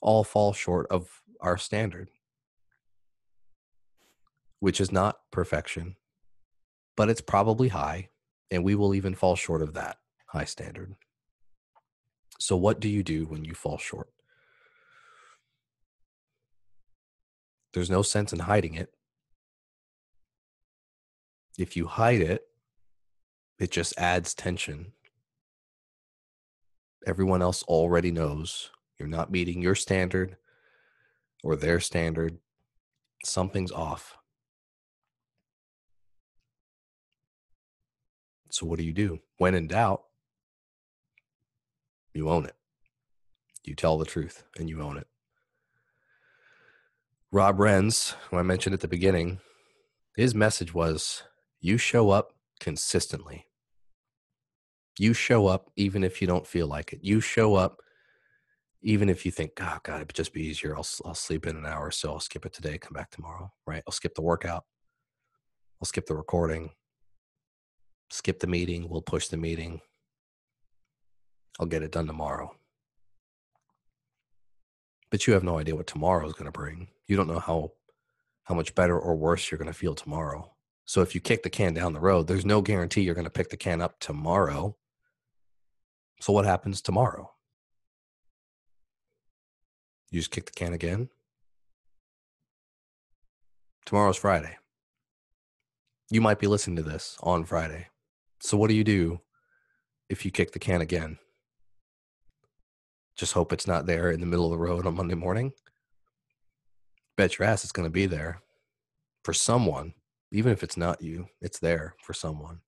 all 0.07 0.23
fall 0.23 0.53
short 0.53 0.87
of 0.89 1.21
our 1.41 1.59
standard, 1.59 2.09
which 4.61 4.81
is 4.81 4.93
not 4.93 5.19
perfection, 5.33 5.97
but 6.97 7.11
it's 7.11 7.21
probably 7.21 7.69
high, 7.69 8.09
and 8.51 8.65
we 8.65 8.77
will 8.77 8.95
even 8.95 9.15
fall 9.15 9.35
short 9.35 9.61
of 9.61 9.75
that 9.75 9.99
high 10.29 10.45
standard. 10.45 10.95
So, 12.39 12.57
what 12.57 12.79
do 12.79 12.89
you 12.89 13.03
do 13.03 13.27
when 13.27 13.45
you 13.45 13.53
fall 13.53 13.79
short? 13.79 14.09
There's 17.75 17.91
no 17.91 18.03
sense 18.03 18.33
in 18.33 18.39
hiding 18.39 18.75
it. 18.75 18.95
If 21.59 21.77
you 21.77 21.87
hide 21.87 22.21
it, 22.21 22.45
it 23.59 23.73
just 23.73 23.93
adds 23.99 24.35
tension. 24.35 24.93
Everyone 27.07 27.43
else 27.43 27.63
already 27.65 28.13
knows 28.13 28.71
you're 28.99 29.09
not 29.09 29.31
meeting 29.31 29.62
your 29.62 29.75
standard 29.75 30.37
or 31.43 31.57
their 31.57 31.81
standard. 31.81 32.38
Something's 33.25 33.73
off. 33.73 34.17
So 38.50 38.67
what 38.67 38.79
do 38.79 38.85
you 38.85 38.93
do? 38.93 39.21
When 39.38 39.55
in 39.55 39.67
doubt, 39.67 40.03
you 42.15 42.31
own 42.31 42.47
it. 42.47 42.55
You 43.65 43.75
tell 43.75 43.99
the 43.99 44.05
truth 44.05 44.45
and 44.59 44.71
you 44.71 44.81
own 44.81 44.97
it. 44.97 45.07
Rob 47.31 47.61
Rens, 47.61 48.15
who 48.31 48.38
I 48.38 48.43
mentioned 48.43 48.73
at 48.73 48.81
the 48.81 48.88
beginning, 48.88 49.41
his 50.17 50.35
message 50.35 50.73
was 50.73 51.25
You 51.61 51.76
show 51.76 52.11
up 52.11 52.33
consistently. 52.61 53.49
You 54.99 55.12
show 55.12 55.47
up 55.49 55.71
even 55.76 56.03
if 56.03 56.23
you 56.23 56.26
don't 56.26 56.47
feel 56.47 56.67
like 56.67 56.93
it. 56.93 57.00
You 57.03 57.21
show 57.21 57.57
up 57.57 57.83
even 58.83 59.09
if 59.09 59.25
you 59.25 59.33
think, 59.33 59.52
oh, 59.61 59.78
God, 59.83 59.97
it'd 59.97 60.14
just 60.14 60.33
be 60.33 60.42
easier. 60.42 60.76
I'll, 60.76 60.87
I'll 61.04 61.14
sleep 61.14 61.47
in 61.47 61.56
an 61.56 61.66
hour 61.66 61.87
or 61.87 61.90
so. 61.90 62.12
I'll 62.12 62.21
skip 62.21 62.47
it 62.47 62.52
today, 62.52 62.78
come 62.78 62.95
back 62.95 63.11
tomorrow, 63.11 63.52
right? 63.66 63.83
I'll 63.87 63.92
skip 63.92 64.14
the 64.14 64.23
workout. 64.23 64.64
I'll 65.80 65.87
skip 65.87 66.06
the 66.06 66.14
recording. 66.14 66.71
Skip 68.11 68.40
the 68.40 68.47
meeting. 68.47 68.88
We'll 68.88 69.02
push 69.02 69.28
the 69.28 69.37
meeting. 69.37 69.80
I'll 71.59 71.66
get 71.66 71.83
it 71.83 71.92
done 71.92 72.06
tomorrow. 72.06 72.54
But 75.11 75.26
you 75.26 75.33
have 75.33 75.45
no 75.45 75.59
idea 75.59 75.75
what 75.75 75.87
tomorrow 75.87 76.26
is 76.26 76.33
going 76.33 76.47
to 76.47 76.52
bring. 76.52 76.88
You 77.06 77.16
don't 77.16 77.28
know 77.28 77.38
how 77.38 77.73
how 78.45 78.54
much 78.54 78.75
better 78.76 78.99
or 78.99 79.16
worse 79.16 79.50
you're 79.50 79.59
going 79.59 79.73
to 79.73 79.76
feel 79.76 79.95
tomorrow. 79.95 80.52
So 80.85 81.02
if 81.02 81.16
you 81.16 81.21
kick 81.21 81.42
the 81.42 81.50
can 81.50 81.75
down 81.75 81.92
the 81.92 82.00
road, 82.00 82.28
there's 82.28 82.47
no 82.47 82.62
guarantee 82.62 83.00
you're 83.00 83.14
going 83.14 83.25
to 83.25 83.30
pick 83.30 83.50
the 83.50 83.56
can 83.56 83.80
up 83.80 83.99
tomorrow. 83.99 84.76
So 86.21 86.33
what 86.33 86.45
happens 86.45 86.80
tomorrow? 86.80 87.33
You 90.11 90.21
just 90.21 90.31
kick 90.31 90.47
the 90.47 90.53
can 90.53 90.73
again? 90.73 91.09
Tomorrow's 93.85 94.17
Friday. 94.17 94.57
You 96.11 96.21
might 96.21 96.39
be 96.39 96.47
listening 96.47 96.77
to 96.77 96.83
this 96.83 97.17
on 97.23 97.45
Friday. 97.45 97.89
So 98.41 98.57
what 98.57 98.69
do 98.69 98.75
you 98.75 98.85
do 98.85 99.21
if 100.09 100.25
you 100.25 100.31
kick 100.31 100.53
the 100.53 100.59
can 100.59 100.81
again? 100.81 101.19
Just 103.17 103.33
hope 103.33 103.53
it's 103.53 103.67
not 103.67 103.87
there 103.87 104.11
in 104.11 104.21
the 104.21 104.27
middle 104.27 104.45
of 104.45 104.51
the 104.53 104.59
road 104.59 104.87
on 104.87 104.97
Monday 104.97 105.15
morning. 105.15 105.53
Bet 107.17 107.39
your 107.39 107.49
ass 107.49 107.65
it's 107.65 107.73
going 107.73 107.87
to 107.87 107.91
be 107.91 108.07
there 108.07 108.43
for 109.25 109.33
someone 109.33 109.95
even 110.31 110.53
if 110.53 110.63
it's 110.63 110.77
not 110.77 111.03
you, 111.03 111.29
it's 111.41 111.59
there 111.59 111.95
for 112.03 112.13
someone. 112.13 112.61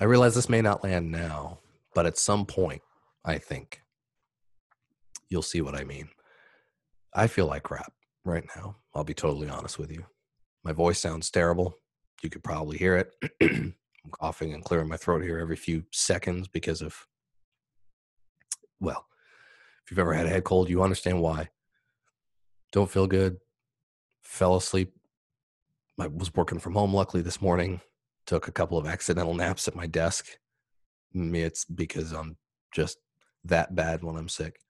I 0.00 0.04
realize 0.04 0.34
this 0.34 0.48
may 0.48 0.62
not 0.62 0.82
land 0.82 1.10
now, 1.10 1.58
but 1.94 2.06
at 2.06 2.18
some 2.18 2.46
point, 2.46 2.82
I 3.24 3.38
think 3.38 3.81
you'll 5.32 5.42
see 5.42 5.62
what 5.62 5.74
I 5.74 5.84
mean. 5.84 6.10
I 7.14 7.26
feel 7.26 7.46
like 7.46 7.62
crap 7.62 7.92
right 8.24 8.44
now. 8.54 8.76
I'll 8.94 9.04
be 9.04 9.14
totally 9.14 9.48
honest 9.48 9.78
with 9.78 9.90
you. 9.90 10.04
My 10.62 10.72
voice 10.72 11.00
sounds 11.00 11.30
terrible. 11.30 11.74
You 12.22 12.30
could 12.30 12.44
probably 12.44 12.78
hear 12.78 12.96
it. 12.96 13.14
I'm 13.42 14.10
coughing 14.10 14.52
and 14.52 14.62
clearing 14.64 14.88
my 14.88 14.96
throat 14.96 15.22
here 15.22 15.38
every 15.38 15.56
few 15.56 15.84
seconds 15.92 16.48
because 16.48 16.82
of, 16.82 17.06
well, 18.78 19.06
if 19.84 19.90
you've 19.90 19.98
ever 19.98 20.12
had 20.12 20.26
a 20.26 20.30
head 20.30 20.44
cold, 20.44 20.68
you 20.68 20.82
understand 20.82 21.20
why. 21.20 21.48
Don't 22.70 22.90
feel 22.90 23.06
good, 23.06 23.38
fell 24.22 24.56
asleep. 24.56 24.92
I 25.98 26.06
was 26.08 26.34
working 26.34 26.58
from 26.58 26.74
home 26.74 26.94
luckily 26.94 27.22
this 27.22 27.40
morning. 27.40 27.80
Took 28.26 28.48
a 28.48 28.52
couple 28.52 28.78
of 28.78 28.86
accidental 28.86 29.34
naps 29.34 29.68
at 29.68 29.76
my 29.76 29.86
desk. 29.86 30.26
It's 31.14 31.64
because 31.64 32.12
I'm 32.12 32.36
just 32.72 32.98
that 33.44 33.74
bad 33.74 34.02
when 34.02 34.16
I'm 34.16 34.28
sick. 34.28 34.61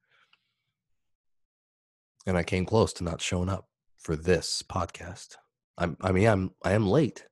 And 2.26 2.36
I 2.36 2.42
came 2.42 2.64
close 2.64 2.92
to 2.94 3.04
not 3.04 3.20
showing 3.20 3.48
up 3.48 3.68
for 3.98 4.16
this 4.16 4.62
podcast. 4.62 5.36
I'm 5.78 5.96
I 6.00 6.12
mean 6.12 6.28
I'm 6.28 6.50
I 6.64 6.72
am 6.72 6.86
late. 6.86 7.26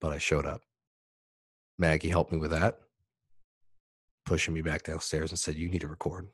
But 0.00 0.12
I 0.12 0.18
showed 0.18 0.46
up. 0.46 0.62
Maggie 1.78 2.08
helped 2.08 2.32
me 2.32 2.38
with 2.38 2.50
that. 2.50 2.78
Pushing 4.24 4.54
me 4.54 4.62
back 4.62 4.82
downstairs 4.82 5.30
and 5.30 5.38
said, 5.38 5.56
You 5.56 5.68
need 5.68 5.80
to 5.82 5.88
record. 5.88 6.28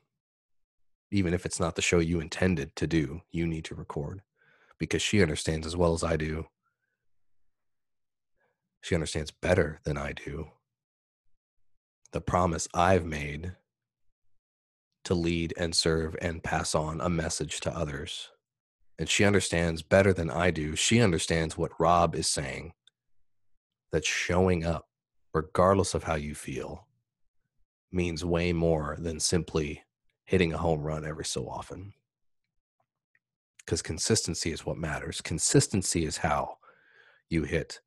Even 1.11 1.33
if 1.33 1.45
it's 1.45 1.59
not 1.59 1.75
the 1.75 1.81
show 1.81 1.99
you 1.99 2.19
intended 2.19 2.75
to 2.75 2.87
do, 2.87 3.21
you 3.31 3.45
need 3.45 3.65
to 3.65 3.75
record 3.75 4.21
because 4.79 5.01
she 5.01 5.21
understands 5.21 5.67
as 5.67 5.77
well 5.77 5.93
as 5.93 6.03
I 6.03 6.17
do. 6.17 6.47
She 8.81 8.95
understands 8.95 9.31
better 9.31 9.79
than 9.85 9.97
I 9.97 10.13
do 10.13 10.49
the 12.13 12.21
promise 12.21 12.67
I've 12.73 13.05
made 13.05 13.55
to 15.03 15.13
lead 15.13 15.53
and 15.57 15.75
serve 15.75 16.15
and 16.21 16.43
pass 16.43 16.73
on 16.75 17.01
a 17.01 17.09
message 17.09 17.59
to 17.61 17.75
others. 17.75 18.29
And 18.97 19.09
she 19.09 19.25
understands 19.25 19.81
better 19.81 20.13
than 20.13 20.29
I 20.29 20.51
do. 20.51 20.75
She 20.75 21.01
understands 21.01 21.57
what 21.57 21.79
Rob 21.79 22.15
is 22.15 22.27
saying 22.27 22.73
that 23.91 24.05
showing 24.05 24.65
up, 24.65 24.87
regardless 25.33 25.93
of 25.93 26.03
how 26.03 26.15
you 26.15 26.35
feel, 26.35 26.87
means 27.91 28.25
way 28.25 28.53
more 28.53 28.97
than 28.99 29.19
simply 29.19 29.83
hitting 30.25 30.53
a 30.53 30.57
home 30.57 30.81
run 30.81 31.05
every 31.05 31.25
so 31.25 31.47
often 31.47 31.93
because 33.65 33.81
consistency 33.81 34.51
is 34.51 34.65
what 34.65 34.77
matters. 34.77 35.21
Consistency 35.21 36.05
is 36.05 36.17
how 36.17 36.57
you 37.29 37.43
hit 37.43 37.79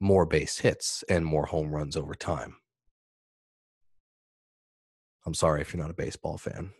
more 0.00 0.26
base 0.26 0.58
hits 0.58 1.04
and 1.08 1.24
more 1.24 1.46
home 1.46 1.70
runs 1.70 1.96
over 1.96 2.14
time. 2.14 2.56
I'm 5.24 5.34
sorry 5.34 5.60
if 5.60 5.72
you're 5.72 5.82
not 5.82 5.90
a 5.90 5.94
baseball 5.94 6.36
fan. 6.36 6.72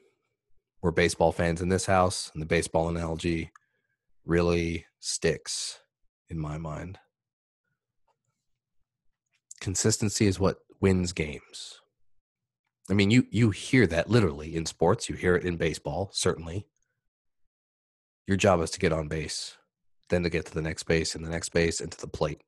We're 0.82 0.90
baseball 0.90 1.30
fans 1.30 1.60
in 1.60 1.68
this 1.68 1.86
house, 1.86 2.30
and 2.34 2.42
the 2.42 2.46
baseball 2.46 2.88
analogy 2.88 3.52
really 4.24 4.86
sticks 4.98 5.78
in 6.28 6.38
my 6.38 6.58
mind. 6.58 6.98
Consistency 9.60 10.26
is 10.26 10.40
what 10.40 10.58
wins 10.80 11.12
games. 11.12 11.80
I 12.90 12.94
mean, 12.94 13.12
you 13.12 13.26
you 13.30 13.50
hear 13.50 13.86
that 13.86 14.10
literally 14.10 14.56
in 14.56 14.66
sports. 14.66 15.08
You 15.08 15.14
hear 15.14 15.36
it 15.36 15.44
in 15.44 15.56
baseball, 15.56 16.10
certainly. 16.12 16.66
Your 18.26 18.36
job 18.36 18.60
is 18.60 18.70
to 18.72 18.80
get 18.80 18.92
on 18.92 19.06
base, 19.06 19.56
then 20.08 20.24
to 20.24 20.30
get 20.30 20.46
to 20.46 20.54
the 20.54 20.62
next 20.62 20.82
base 20.84 21.14
and 21.14 21.24
the 21.24 21.30
next 21.30 21.50
base 21.50 21.80
and 21.80 21.92
to 21.92 22.00
the 22.00 22.08
plate. 22.08 22.40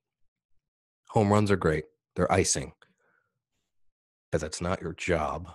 Home 1.10 1.32
runs 1.32 1.52
are 1.52 1.56
great, 1.56 1.84
they're 2.16 2.30
icing, 2.32 2.72
but 4.32 4.40
that's 4.40 4.60
not 4.60 4.82
your 4.82 4.92
job 4.92 5.54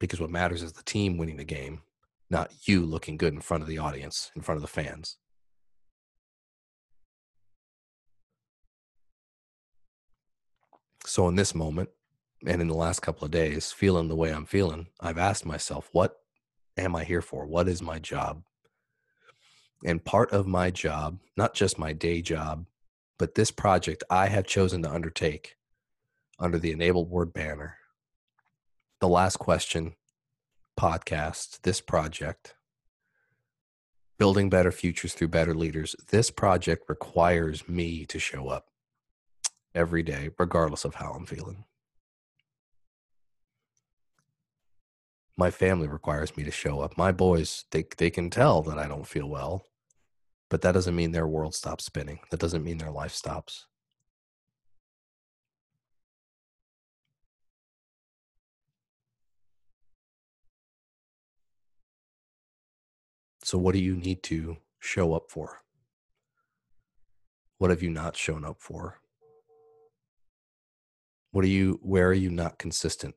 because 0.00 0.20
what 0.20 0.30
matters 0.30 0.62
is 0.62 0.72
the 0.72 0.82
team 0.82 1.16
winning 1.18 1.36
the 1.36 1.44
game, 1.44 1.82
not 2.30 2.50
you 2.64 2.84
looking 2.84 3.16
good 3.16 3.34
in 3.34 3.40
front 3.40 3.62
of 3.62 3.68
the 3.68 3.78
audience, 3.78 4.32
in 4.34 4.42
front 4.42 4.56
of 4.56 4.62
the 4.62 4.68
fans. 4.68 5.18
So, 11.04 11.28
in 11.28 11.36
this 11.36 11.54
moment, 11.54 11.90
and 12.46 12.60
in 12.60 12.68
the 12.68 12.74
last 12.74 13.00
couple 13.00 13.24
of 13.24 13.30
days, 13.30 13.72
feeling 13.72 14.08
the 14.08 14.16
way 14.16 14.32
I'm 14.32 14.46
feeling, 14.46 14.88
I've 15.00 15.18
asked 15.18 15.44
myself, 15.44 15.88
what 15.92 16.16
am 16.76 16.96
I 16.96 17.04
here 17.04 17.22
for? 17.22 17.46
What 17.46 17.68
is 17.68 17.82
my 17.82 17.98
job? 17.98 18.42
And 19.84 20.04
part 20.04 20.30
of 20.32 20.46
my 20.46 20.70
job, 20.70 21.20
not 21.36 21.54
just 21.54 21.78
my 21.78 21.92
day 21.92 22.22
job, 22.22 22.66
but 23.18 23.34
this 23.34 23.50
project 23.50 24.04
I 24.08 24.28
have 24.28 24.46
chosen 24.46 24.82
to 24.82 24.90
undertake 24.90 25.56
under 26.38 26.58
the 26.58 26.72
Enabled 26.72 27.10
Word 27.10 27.32
banner, 27.32 27.76
the 29.00 29.08
last 29.08 29.38
question 29.38 29.94
podcast, 30.78 31.60
this 31.62 31.80
project, 31.80 32.54
building 34.18 34.48
better 34.48 34.70
futures 34.72 35.14
through 35.14 35.28
better 35.28 35.54
leaders, 35.54 35.96
this 36.10 36.30
project 36.30 36.84
requires 36.88 37.68
me 37.68 38.04
to 38.06 38.18
show 38.18 38.48
up 38.48 38.68
every 39.74 40.02
day, 40.02 40.30
regardless 40.38 40.84
of 40.84 40.96
how 40.96 41.12
I'm 41.12 41.26
feeling. 41.26 41.64
My 45.36 45.50
family 45.50 45.88
requires 45.88 46.36
me 46.36 46.44
to 46.44 46.50
show 46.50 46.80
up. 46.80 46.98
My 46.98 47.12
boys, 47.12 47.64
they, 47.70 47.84
they 47.96 48.10
can 48.10 48.30
tell 48.30 48.62
that 48.62 48.78
I 48.78 48.86
don't 48.86 49.06
feel 49.06 49.28
well 49.28 49.66
but 50.50 50.62
that 50.62 50.72
doesn't 50.72 50.96
mean 50.96 51.12
their 51.12 51.28
world 51.28 51.54
stops 51.54 51.84
spinning. 51.84 52.18
That 52.30 52.40
doesn't 52.40 52.64
mean 52.64 52.78
their 52.78 52.90
life 52.90 53.12
stops. 53.12 53.66
So, 63.50 63.58
what 63.58 63.72
do 63.72 63.80
you 63.80 63.96
need 63.96 64.22
to 64.22 64.58
show 64.78 65.12
up 65.12 65.28
for? 65.28 65.62
What 67.58 67.70
have 67.70 67.82
you 67.82 67.90
not 67.90 68.16
shown 68.16 68.44
up 68.44 68.58
for? 68.60 69.00
What 71.32 71.44
are 71.44 71.48
you, 71.48 71.80
where 71.82 72.06
are 72.06 72.12
you 72.12 72.30
not 72.30 72.60
consistent? 72.60 73.16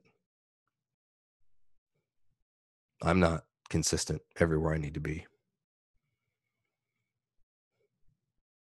I'm 2.99 3.19
not 3.19 3.43
consistent 3.69 4.23
everywhere 4.39 4.73
I 4.73 4.79
need 4.79 4.95
to 4.95 4.99
be. 4.99 5.27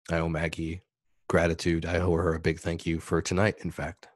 I 0.09 0.17
owe 0.17 0.29
Maggie 0.29 0.81
gratitude. 1.29 1.85
I 1.85 1.99
owe 1.99 2.15
her 2.15 2.33
a 2.33 2.39
big 2.39 2.59
thank 2.59 2.87
you 2.87 2.99
for 2.99 3.21
tonight, 3.21 3.57
in 3.59 3.69
fact. 3.69 4.07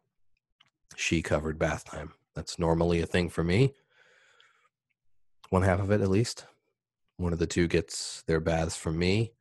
She 0.95 1.21
covered 1.21 1.59
bath 1.59 1.85
time. 1.85 2.13
That's 2.33 2.57
normally 2.57 3.01
a 3.01 3.05
thing 3.05 3.29
for 3.29 3.43
me. 3.43 3.75
One 5.51 5.61
half 5.61 5.79
of 5.79 5.91
it, 5.91 6.01
at 6.01 6.09
least. 6.09 6.45
One 7.17 7.33
of 7.33 7.39
the 7.39 7.47
two 7.47 7.67
gets 7.67 8.23
their 8.23 8.39
baths 8.39 8.75
from 8.75 8.97
me. 8.99 9.33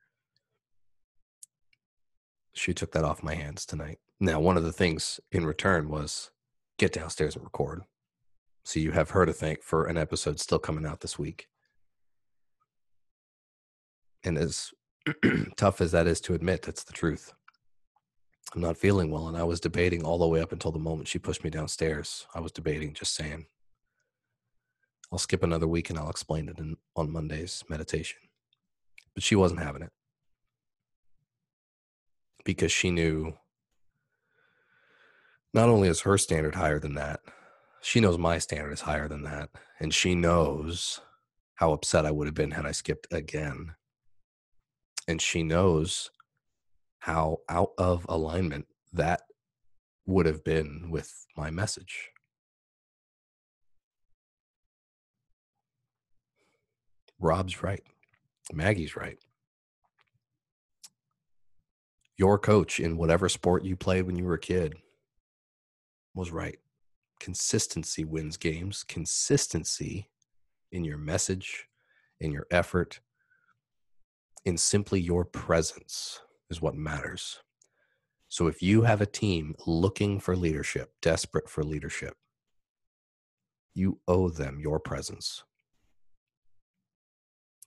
She 2.52 2.72
took 2.72 2.92
that 2.92 3.04
off 3.04 3.22
my 3.22 3.34
hands 3.34 3.66
tonight. 3.66 3.98
Now, 4.20 4.38
one 4.38 4.56
of 4.56 4.62
the 4.62 4.72
things 4.72 5.18
in 5.32 5.44
return 5.44 5.88
was 5.88 6.30
get 6.78 6.92
downstairs 6.92 7.34
and 7.34 7.44
record. 7.44 7.82
So 8.64 8.80
you 8.80 8.92
have 8.92 9.10
her 9.10 9.26
to 9.26 9.32
thank 9.32 9.62
for 9.62 9.86
an 9.86 9.98
episode 9.98 10.40
still 10.40 10.58
coming 10.58 10.86
out 10.86 11.00
this 11.00 11.18
week. 11.18 11.48
And 14.22 14.38
as 14.38 14.72
tough 15.56 15.80
as 15.80 15.92
that 15.92 16.06
is 16.06 16.20
to 16.22 16.34
admit, 16.34 16.62
that's 16.62 16.84
the 16.84 16.92
truth. 16.92 17.32
I'm 18.54 18.60
not 18.60 18.78
feeling 18.78 19.10
well. 19.10 19.28
And 19.28 19.36
I 19.36 19.42
was 19.42 19.60
debating 19.60 20.04
all 20.04 20.18
the 20.18 20.28
way 20.28 20.40
up 20.40 20.52
until 20.52 20.72
the 20.72 20.78
moment 20.78 21.08
she 21.08 21.18
pushed 21.18 21.44
me 21.44 21.50
downstairs. 21.50 22.26
I 22.34 22.40
was 22.40 22.52
debating, 22.52 22.94
just 22.94 23.14
saying, 23.14 23.46
I'll 25.12 25.18
skip 25.18 25.42
another 25.42 25.68
week 25.68 25.90
and 25.90 25.98
I'll 25.98 26.10
explain 26.10 26.48
it 26.48 26.58
in, 26.58 26.76
on 26.96 27.10
Monday's 27.10 27.62
meditation. 27.68 28.18
But 29.14 29.22
she 29.22 29.36
wasn't 29.36 29.62
having 29.62 29.82
it 29.82 29.92
because 32.44 32.72
she 32.72 32.90
knew 32.90 33.34
not 35.52 35.68
only 35.68 35.88
is 35.88 36.00
her 36.00 36.18
standard 36.18 36.56
higher 36.56 36.78
than 36.78 36.94
that, 36.94 37.20
she 37.80 38.00
knows 38.00 38.18
my 38.18 38.38
standard 38.38 38.72
is 38.72 38.80
higher 38.82 39.08
than 39.08 39.22
that. 39.22 39.50
And 39.78 39.92
she 39.92 40.14
knows 40.14 41.00
how 41.54 41.72
upset 41.72 42.06
I 42.06 42.10
would 42.10 42.26
have 42.26 42.34
been 42.34 42.52
had 42.52 42.66
I 42.66 42.72
skipped 42.72 43.06
again. 43.12 43.74
And 45.06 45.20
she 45.20 45.42
knows 45.42 46.10
how 47.00 47.38
out 47.48 47.70
of 47.78 48.06
alignment 48.08 48.66
that 48.92 49.22
would 50.06 50.26
have 50.26 50.42
been 50.42 50.88
with 50.90 51.26
my 51.36 51.50
message. 51.50 52.10
Rob's 57.24 57.62
right. 57.62 57.82
Maggie's 58.52 58.96
right. 58.96 59.18
Your 62.18 62.38
coach 62.38 62.78
in 62.78 62.98
whatever 62.98 63.30
sport 63.30 63.64
you 63.64 63.76
played 63.76 64.06
when 64.06 64.16
you 64.16 64.24
were 64.24 64.34
a 64.34 64.38
kid 64.38 64.74
was 66.14 66.30
right. 66.30 66.58
Consistency 67.18 68.04
wins 68.04 68.36
games. 68.36 68.84
Consistency 68.84 70.10
in 70.70 70.84
your 70.84 70.98
message, 70.98 71.66
in 72.20 72.30
your 72.30 72.46
effort, 72.50 73.00
in 74.44 74.58
simply 74.58 75.00
your 75.00 75.24
presence 75.24 76.20
is 76.50 76.60
what 76.60 76.74
matters. 76.74 77.40
So 78.28 78.48
if 78.48 78.62
you 78.62 78.82
have 78.82 79.00
a 79.00 79.06
team 79.06 79.54
looking 79.66 80.20
for 80.20 80.36
leadership, 80.36 80.92
desperate 81.00 81.48
for 81.48 81.64
leadership, 81.64 82.18
you 83.72 84.00
owe 84.06 84.28
them 84.28 84.60
your 84.60 84.78
presence. 84.78 85.42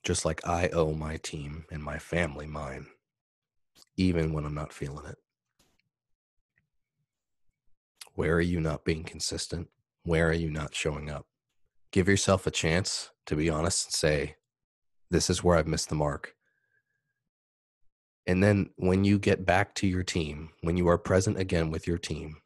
Just 0.04 0.24
like 0.24 0.46
I 0.46 0.68
owe 0.68 0.92
my 0.92 1.16
team 1.16 1.64
and 1.70 1.82
my 1.82 1.98
family 1.98 2.46
mine, 2.46 2.86
even 3.96 4.32
when 4.32 4.44
I'm 4.44 4.54
not 4.54 4.72
feeling 4.72 5.06
it. 5.06 5.16
Where 8.14 8.34
are 8.34 8.40
you 8.40 8.60
not 8.60 8.84
being 8.84 9.04
consistent? 9.04 9.68
Where 10.02 10.28
are 10.28 10.32
you 10.32 10.50
not 10.50 10.74
showing 10.74 11.10
up? 11.10 11.26
Give 11.92 12.08
yourself 12.08 12.46
a 12.46 12.50
chance 12.50 13.10
to 13.26 13.36
be 13.36 13.48
honest 13.48 13.86
and 13.86 13.94
say, 13.94 14.36
This 15.10 15.30
is 15.30 15.44
where 15.44 15.56
I've 15.56 15.68
missed 15.68 15.88
the 15.88 15.94
mark. 15.94 16.34
And 18.26 18.42
then 18.42 18.70
when 18.76 19.04
you 19.04 19.18
get 19.18 19.46
back 19.46 19.74
to 19.76 19.86
your 19.86 20.02
team, 20.02 20.50
when 20.60 20.76
you 20.76 20.86
are 20.88 20.98
present 20.98 21.38
again 21.38 21.70
with 21.70 21.86
your 21.86 21.96
team, 21.96 22.36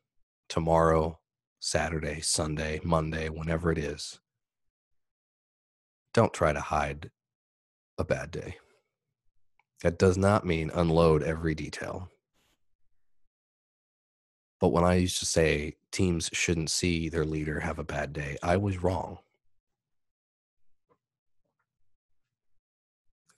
tomorrow, 0.49 1.19
Saturday, 1.59 2.21
Sunday, 2.21 2.81
Monday, 2.85 3.29
whenever 3.29 3.73
it 3.73 3.79
is, 3.79 4.21
don't 6.15 6.33
try 6.33 6.53
to 6.53 6.61
hide 6.61 7.11
a 8.03 8.05
bad 8.05 8.33
day. 8.33 8.57
That 9.83 9.97
does 9.97 10.19
not 10.19 10.45
mean 10.45 10.71
unload 10.75 11.23
every 11.23 11.55
detail. 11.55 12.11
But 14.61 14.71
when 14.71 14.83
I 14.85 14.95
used 14.97 15.21
to 15.21 15.27
say 15.27 15.77
teams 15.93 16.29
shouldn't 16.33 16.71
see 16.71 17.09
their 17.09 17.25
leader 17.25 17.61
have 17.61 17.79
a 17.79 17.85
bad 17.85 18.13
day, 18.13 18.37
I 18.43 18.57
was 18.57 18.83
wrong. 18.83 19.19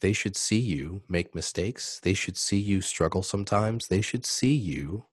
They 0.01 0.15
should 0.15 0.37
see 0.37 0.59
you 0.59 1.03
make 1.09 1.35
mistakes. 1.35 2.01
They 2.03 2.15
should 2.15 2.37
see 2.39 2.59
you 2.59 2.81
struggle 2.81 3.23
sometimes. 3.23 3.89
They 3.89 4.01
should 4.01 4.25
see 4.25 4.55
you 4.55 5.05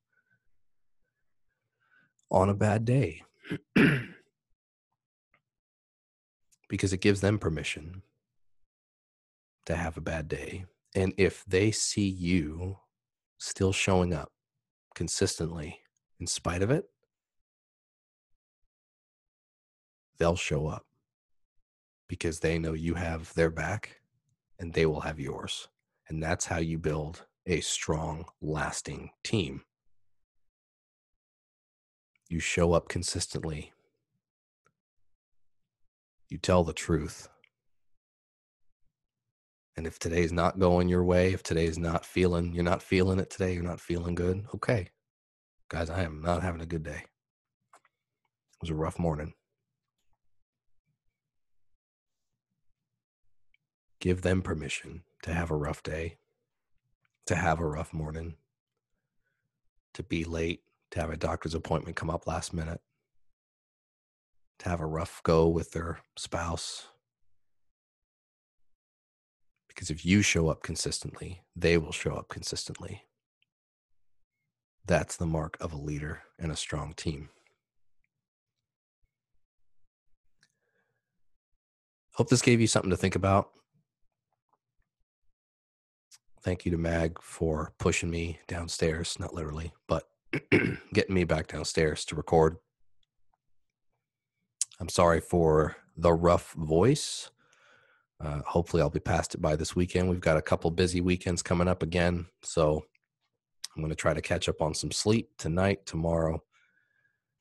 on 2.29 2.49
a 2.49 2.53
bad 2.53 2.85
day 2.85 3.23
because 6.69 6.93
it 6.93 7.01
gives 7.01 7.19
them 7.19 7.37
permission 7.37 8.01
to 9.65 9.75
have 9.75 9.97
a 9.97 10.01
bad 10.01 10.27
day. 10.27 10.65
And 10.95 11.13
if 11.17 11.45
they 11.45 11.71
see 11.71 12.07
you 12.07 12.77
still 13.37 13.73
showing 13.73 14.13
up 14.13 14.31
consistently 14.93 15.79
in 16.19 16.27
spite 16.27 16.61
of 16.61 16.69
it, 16.69 16.85
they'll 20.17 20.35
show 20.35 20.67
up 20.67 20.85
because 22.07 22.41
they 22.41 22.59
know 22.59 22.73
you 22.73 22.95
have 22.95 23.33
their 23.33 23.49
back 23.49 24.01
and 24.59 24.73
they 24.73 24.85
will 24.85 25.01
have 25.01 25.19
yours. 25.19 25.67
And 26.07 26.21
that's 26.21 26.45
how 26.45 26.57
you 26.57 26.77
build 26.77 27.25
a 27.47 27.61
strong, 27.61 28.25
lasting 28.41 29.11
team. 29.23 29.63
You 32.29 32.39
show 32.39 32.73
up 32.73 32.87
consistently. 32.87 33.73
You 36.29 36.37
tell 36.37 36.63
the 36.63 36.73
truth. 36.73 37.27
And 39.81 39.87
if 39.87 39.97
today's 39.97 40.31
not 40.31 40.59
going 40.59 40.89
your 40.89 41.03
way, 41.03 41.33
if 41.33 41.41
today's 41.41 41.79
not 41.79 42.05
feeling, 42.05 42.53
you're 42.53 42.63
not 42.63 42.83
feeling 42.83 43.17
it 43.17 43.31
today, 43.31 43.55
you're 43.55 43.63
not 43.63 43.79
feeling 43.81 44.13
good, 44.13 44.45
okay. 44.53 44.89
Guys, 45.71 45.89
I 45.89 46.03
am 46.03 46.21
not 46.21 46.43
having 46.43 46.61
a 46.61 46.67
good 46.67 46.83
day. 46.83 47.01
It 47.01 48.61
was 48.61 48.69
a 48.69 48.75
rough 48.75 48.99
morning. 48.99 49.33
give 53.99 54.21
them 54.21 54.43
permission 54.43 55.01
to 55.23 55.33
have 55.33 55.49
a 55.49 55.55
rough 55.55 55.81
day, 55.81 56.19
to 57.25 57.33
have 57.33 57.59
a 57.59 57.65
rough 57.65 57.91
morning, 57.91 58.35
to 59.95 60.03
be 60.03 60.23
late, 60.23 60.61
to 60.91 60.99
have 60.99 61.09
a 61.09 61.17
doctor's 61.17 61.55
appointment 61.55 61.95
come 61.95 62.11
up 62.11 62.27
last 62.27 62.53
minute, 62.53 62.81
to 64.59 64.69
have 64.69 64.79
a 64.79 64.85
rough 64.85 65.23
go 65.23 65.47
with 65.47 65.71
their 65.71 66.01
spouse. 66.15 66.90
Because 69.73 69.89
if 69.89 70.05
you 70.05 70.21
show 70.21 70.49
up 70.49 70.63
consistently, 70.63 71.43
they 71.55 71.77
will 71.77 71.93
show 71.93 72.13
up 72.13 72.27
consistently. 72.27 73.03
That's 74.85 75.15
the 75.15 75.25
mark 75.25 75.55
of 75.61 75.71
a 75.71 75.77
leader 75.77 76.23
and 76.37 76.51
a 76.51 76.57
strong 76.57 76.93
team. 76.93 77.29
Hope 82.15 82.29
this 82.29 82.41
gave 82.41 82.59
you 82.59 82.67
something 82.67 82.89
to 82.89 82.97
think 82.97 83.15
about. 83.15 83.51
Thank 86.43 86.65
you 86.65 86.71
to 86.71 86.77
Mag 86.77 87.21
for 87.21 87.73
pushing 87.77 88.09
me 88.09 88.39
downstairs, 88.47 89.17
not 89.19 89.33
literally, 89.33 89.71
but 89.87 90.09
getting 90.93 91.15
me 91.15 91.23
back 91.23 91.47
downstairs 91.47 92.03
to 92.05 92.15
record. 92.15 92.57
I'm 94.79 94.89
sorry 94.89 95.21
for 95.21 95.77
the 95.95 96.11
rough 96.11 96.53
voice. 96.53 97.29
Uh, 98.21 98.41
hopefully, 98.45 98.81
I'll 98.81 98.89
be 98.89 98.99
past 98.99 99.33
it 99.33 99.41
by 99.41 99.55
this 99.55 99.75
weekend. 99.75 100.09
We've 100.09 100.19
got 100.19 100.37
a 100.37 100.41
couple 100.41 100.69
busy 100.71 101.01
weekends 101.01 101.41
coming 101.41 101.67
up 101.67 101.81
again. 101.81 102.27
So 102.43 102.85
I'm 103.75 103.81
going 103.81 103.89
to 103.89 103.95
try 103.95 104.13
to 104.13 104.21
catch 104.21 104.47
up 104.47 104.61
on 104.61 104.73
some 104.73 104.91
sleep 104.91 105.29
tonight, 105.37 105.85
tomorrow, 105.85 106.43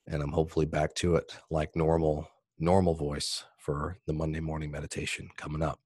and 0.06 0.22
I'm 0.22 0.32
hopefully 0.32 0.66
back 0.66 0.94
to 0.96 1.16
it 1.16 1.36
like 1.50 1.76
normal, 1.76 2.28
normal 2.58 2.94
voice 2.94 3.44
for 3.58 3.98
the 4.06 4.12
Monday 4.12 4.40
morning 4.40 4.70
meditation 4.70 5.28
coming 5.36 5.62
up. 5.62 5.78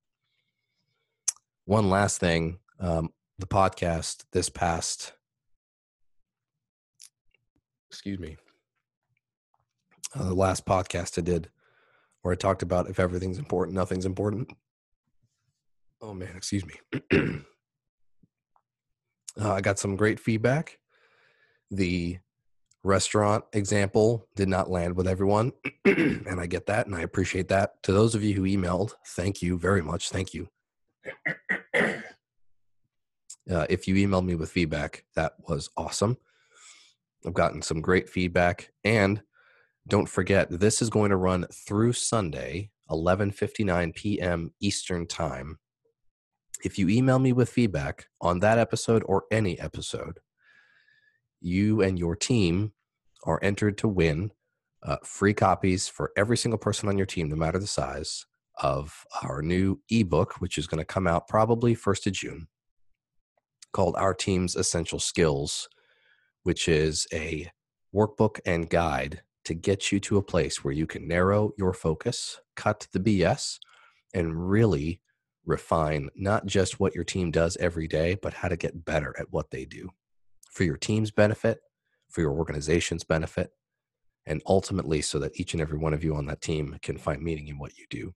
One 1.64 1.90
last 1.90 2.20
thing 2.20 2.58
um, 2.78 3.10
the 3.38 3.46
podcast 3.46 4.24
this 4.32 4.48
past 4.48 5.12
excuse 7.90 8.18
me 8.18 8.36
uh, 10.14 10.24
the 10.24 10.34
last 10.34 10.64
podcast 10.66 11.18
i 11.18 11.22
did 11.22 11.48
where 12.22 12.32
i 12.32 12.36
talked 12.36 12.62
about 12.62 12.88
if 12.88 13.00
everything's 13.00 13.38
important 13.38 13.74
nothing's 13.74 14.06
important 14.06 14.50
oh 16.04 16.14
man 16.14 16.36
excuse 16.36 16.64
me 16.66 16.74
uh, 19.40 19.52
i 19.52 19.60
got 19.60 19.78
some 19.78 19.96
great 19.96 20.20
feedback 20.20 20.78
the 21.70 22.18
restaurant 22.82 23.44
example 23.54 24.28
did 24.36 24.48
not 24.48 24.70
land 24.70 24.94
with 24.94 25.08
everyone 25.08 25.52
and 25.84 26.40
i 26.40 26.46
get 26.46 26.66
that 26.66 26.86
and 26.86 26.94
i 26.94 27.00
appreciate 27.00 27.48
that 27.48 27.82
to 27.82 27.92
those 27.92 28.14
of 28.14 28.22
you 28.22 28.34
who 28.34 28.42
emailed 28.42 28.92
thank 29.08 29.40
you 29.40 29.58
very 29.58 29.82
much 29.82 30.10
thank 30.10 30.34
you 30.34 30.48
uh, 33.50 33.66
if 33.68 33.86
you 33.86 33.94
emailed 33.94 34.24
me 34.24 34.34
with 34.34 34.50
feedback, 34.50 35.04
that 35.16 35.34
was 35.48 35.70
awesome. 35.76 36.16
I've 37.26 37.34
gotten 37.34 37.62
some 37.62 37.80
great 37.80 38.08
feedback. 38.08 38.70
And 38.84 39.22
don't 39.88 40.08
forget, 40.08 40.48
this 40.50 40.80
is 40.80 40.90
going 40.90 41.10
to 41.10 41.16
run 41.16 41.46
through 41.52 41.92
Sunday, 41.92 42.70
11:59 42.90 43.94
p.m. 43.94 44.52
Eastern 44.60 45.06
Time. 45.06 45.58
If 46.64 46.78
you 46.78 46.88
email 46.88 47.18
me 47.18 47.34
with 47.34 47.50
feedback 47.50 48.06
on 48.22 48.40
that 48.40 48.58
episode 48.58 49.02
or 49.04 49.24
any 49.30 49.60
episode, 49.60 50.18
you 51.40 51.82
and 51.82 51.98
your 51.98 52.16
team 52.16 52.72
are 53.24 53.38
entered 53.42 53.76
to 53.78 53.88
win 53.88 54.30
uh, 54.82 54.96
free 55.04 55.34
copies 55.34 55.88
for 55.88 56.10
every 56.16 56.38
single 56.38 56.58
person 56.58 56.88
on 56.88 56.96
your 56.96 57.06
team, 57.06 57.28
no 57.28 57.36
matter 57.36 57.58
the 57.58 57.66
size, 57.66 58.24
of 58.62 59.04
our 59.22 59.42
new 59.42 59.78
ebook, 59.90 60.40
which 60.40 60.56
is 60.56 60.66
going 60.66 60.78
to 60.78 60.86
come 60.86 61.06
out 61.06 61.28
probably 61.28 61.76
1st 61.76 62.06
of 62.06 62.12
June 62.14 62.48
called 63.72 63.96
Our 63.96 64.14
Team's 64.14 64.56
Essential 64.56 65.00
Skills, 65.00 65.68
which 66.44 66.68
is 66.68 67.06
a 67.12 67.50
workbook 67.94 68.40
and 68.46 68.70
guide 68.70 69.22
to 69.44 69.52
get 69.52 69.92
you 69.92 70.00
to 70.00 70.16
a 70.16 70.22
place 70.22 70.64
where 70.64 70.72
you 70.72 70.86
can 70.86 71.06
narrow 71.06 71.52
your 71.58 71.74
focus, 71.74 72.40
cut 72.56 72.86
the 72.92 73.00
BS, 73.00 73.58
and 74.14 74.48
really 74.48 75.00
refine 75.46 76.08
not 76.14 76.46
just 76.46 76.80
what 76.80 76.94
your 76.94 77.04
team 77.04 77.30
does 77.30 77.56
every 77.58 77.86
day, 77.86 78.16
but 78.20 78.34
how 78.34 78.48
to 78.48 78.56
get 78.56 78.84
better 78.84 79.14
at 79.18 79.30
what 79.30 79.50
they 79.50 79.64
do 79.64 79.90
for 80.50 80.64
your 80.64 80.76
team's 80.76 81.10
benefit, 81.10 81.58
for 82.08 82.20
your 82.20 82.32
organization's 82.32 83.04
benefit, 83.04 83.50
and 84.26 84.42
ultimately 84.46 85.02
so 85.02 85.18
that 85.18 85.38
each 85.38 85.52
and 85.52 85.60
every 85.60 85.78
one 85.78 85.92
of 85.92 86.04
you 86.04 86.14
on 86.14 86.26
that 86.26 86.40
team 86.40 86.78
can 86.82 86.96
find 86.96 87.22
meaning 87.22 87.48
in 87.48 87.58
what 87.58 87.76
you 87.76 87.86
do. 87.90 88.14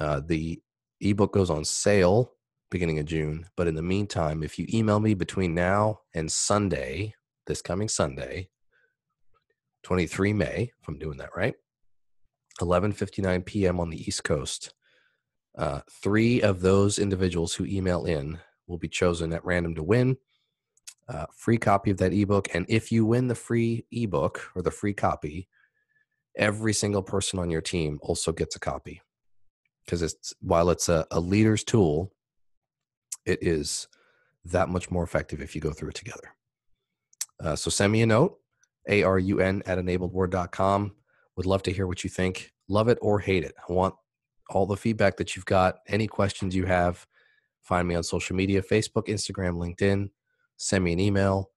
Uh, 0.00 0.20
the 0.24 0.60
ebook 1.00 1.32
goes 1.32 1.50
on 1.50 1.64
sale 1.64 2.32
beginning 2.70 2.98
of 2.98 3.06
June, 3.06 3.46
but 3.56 3.66
in 3.66 3.74
the 3.74 3.82
meantime, 3.82 4.42
if 4.42 4.58
you 4.58 4.66
email 4.72 5.00
me 5.00 5.14
between 5.14 5.54
now 5.54 6.00
and 6.14 6.30
Sunday, 6.30 7.14
this 7.46 7.62
coming 7.62 7.88
Sunday, 7.88 8.50
23 9.84 10.32
May, 10.34 10.72
if 10.78 10.88
I'm 10.88 10.98
doing 10.98 11.18
that 11.18 11.34
right, 11.34 11.54
11:59 12.60 13.46
p.m. 13.46 13.80
on 13.80 13.90
the 13.90 14.00
East 14.00 14.24
Coast, 14.24 14.74
uh, 15.58 15.80
three 15.90 16.40
of 16.40 16.60
those 16.60 16.98
individuals 16.98 17.54
who 17.54 17.66
email 17.66 18.04
in 18.04 18.38
will 18.66 18.78
be 18.78 18.88
chosen 18.88 19.32
at 19.32 19.44
random 19.44 19.74
to 19.74 19.82
win 19.82 20.16
uh, 21.08 21.26
free 21.34 21.58
copy 21.58 21.90
of 21.90 21.98
that 21.98 22.12
ebook. 22.12 22.48
And 22.54 22.66
if 22.68 22.92
you 22.92 23.04
win 23.04 23.28
the 23.28 23.34
free 23.34 23.86
ebook 23.90 24.50
or 24.54 24.62
the 24.62 24.70
free 24.70 24.92
copy, 24.92 25.48
every 26.36 26.72
single 26.72 27.02
person 27.02 27.38
on 27.38 27.50
your 27.50 27.60
team 27.60 27.98
also 28.02 28.32
gets 28.32 28.56
a 28.56 28.60
copy. 28.60 29.00
Because 29.84 30.02
it's 30.02 30.34
while 30.40 30.68
it's 30.70 30.88
a, 30.88 31.06
a 31.10 31.18
leader's 31.18 31.64
tool, 31.64 32.12
it 33.24 33.38
is 33.42 33.88
that 34.44 34.68
much 34.68 34.90
more 34.90 35.02
effective 35.02 35.40
if 35.40 35.54
you 35.54 35.60
go 35.60 35.72
through 35.72 35.90
it 35.90 35.94
together. 35.94 36.34
Uh, 37.42 37.56
so 37.56 37.70
send 37.70 37.92
me 37.92 38.02
a 38.02 38.06
note, 38.06 38.38
A-R-U-N 38.88 39.62
at 39.64 39.78
enabledword.com. 39.78 40.94
Would 41.36 41.46
love 41.46 41.62
to 41.64 41.72
hear 41.72 41.86
what 41.86 42.04
you 42.04 42.10
think. 42.10 42.52
Love 42.68 42.88
it 42.88 42.98
or 43.00 43.20
hate 43.20 43.44
it. 43.44 43.54
I 43.68 43.72
want 43.72 43.94
all 44.48 44.66
the 44.66 44.76
feedback 44.76 45.16
that 45.16 45.36
you've 45.36 45.46
got. 45.46 45.76
Any 45.86 46.06
questions 46.06 46.54
you 46.54 46.66
have, 46.66 47.06
find 47.62 47.86
me 47.86 47.94
on 47.94 48.02
social 48.02 48.36
media 48.36 48.62
Facebook, 48.62 49.06
Instagram, 49.06 49.56
LinkedIn 49.56 50.10
send 50.58 50.84
me 50.84 50.92
an 50.92 51.00
email, 51.00 51.50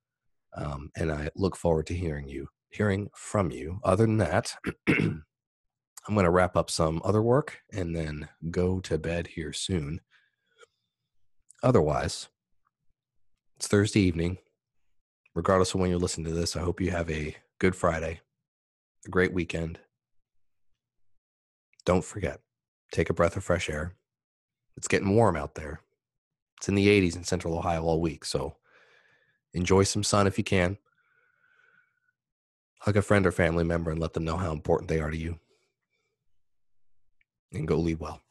um, 0.55 0.91
and 0.95 1.11
I 1.11 1.29
look 1.35 1.57
forward 1.57 1.87
to 1.87 1.93
hearing 1.93 2.29
you, 2.29 2.47
hearing 2.69 3.09
from 3.13 3.51
you. 3.51 3.79
Other 3.83 4.05
than 4.05 4.17
that, 4.17 4.55
I'm 4.87 5.23
going 6.07 6.23
to 6.23 6.31
wrap 6.31 6.55
up 6.55 6.69
some 6.69 7.01
other 7.03 7.21
work 7.21 7.59
and 7.73 7.95
then 7.95 8.29
go 8.49 8.79
to 8.81 8.97
bed 8.97 9.27
here 9.27 9.53
soon. 9.53 9.99
Otherwise, 11.63 12.29
it's 13.57 13.67
Thursday 13.67 14.01
evening. 14.01 14.37
Regardless 15.35 15.73
of 15.73 15.79
when 15.79 15.89
you're 15.89 15.99
listening 15.99 16.25
to 16.25 16.33
this, 16.33 16.55
I 16.55 16.61
hope 16.61 16.81
you 16.81 16.91
have 16.91 17.09
a 17.09 17.35
good 17.59 17.75
Friday, 17.75 18.19
a 19.05 19.09
great 19.09 19.33
weekend. 19.33 19.79
Don't 21.85 22.03
forget, 22.03 22.41
take 22.91 23.09
a 23.09 23.13
breath 23.13 23.37
of 23.37 23.43
fresh 23.43 23.69
air. 23.69 23.93
It's 24.77 24.87
getting 24.87 25.15
warm 25.15 25.35
out 25.35 25.55
there. 25.55 25.81
It's 26.57 26.69
in 26.69 26.75
the 26.75 26.87
80s 26.87 27.15
in 27.15 27.23
central 27.23 27.57
Ohio 27.57 27.83
all 27.83 27.99
week. 27.99 28.23
So 28.25 28.55
Enjoy 29.53 29.83
some 29.83 30.03
sun 30.03 30.27
if 30.27 30.37
you 30.37 30.43
can. 30.43 30.77
Hug 32.79 32.97
a 32.97 33.01
friend 33.01 33.25
or 33.25 33.31
family 33.31 33.63
member 33.63 33.91
and 33.91 33.99
let 33.99 34.13
them 34.13 34.23
know 34.23 34.37
how 34.37 34.51
important 34.51 34.89
they 34.89 34.99
are 34.99 35.11
to 35.11 35.17
you. 35.17 35.39
And 37.53 37.67
go 37.67 37.75
lead 37.75 37.99
well. 37.99 38.21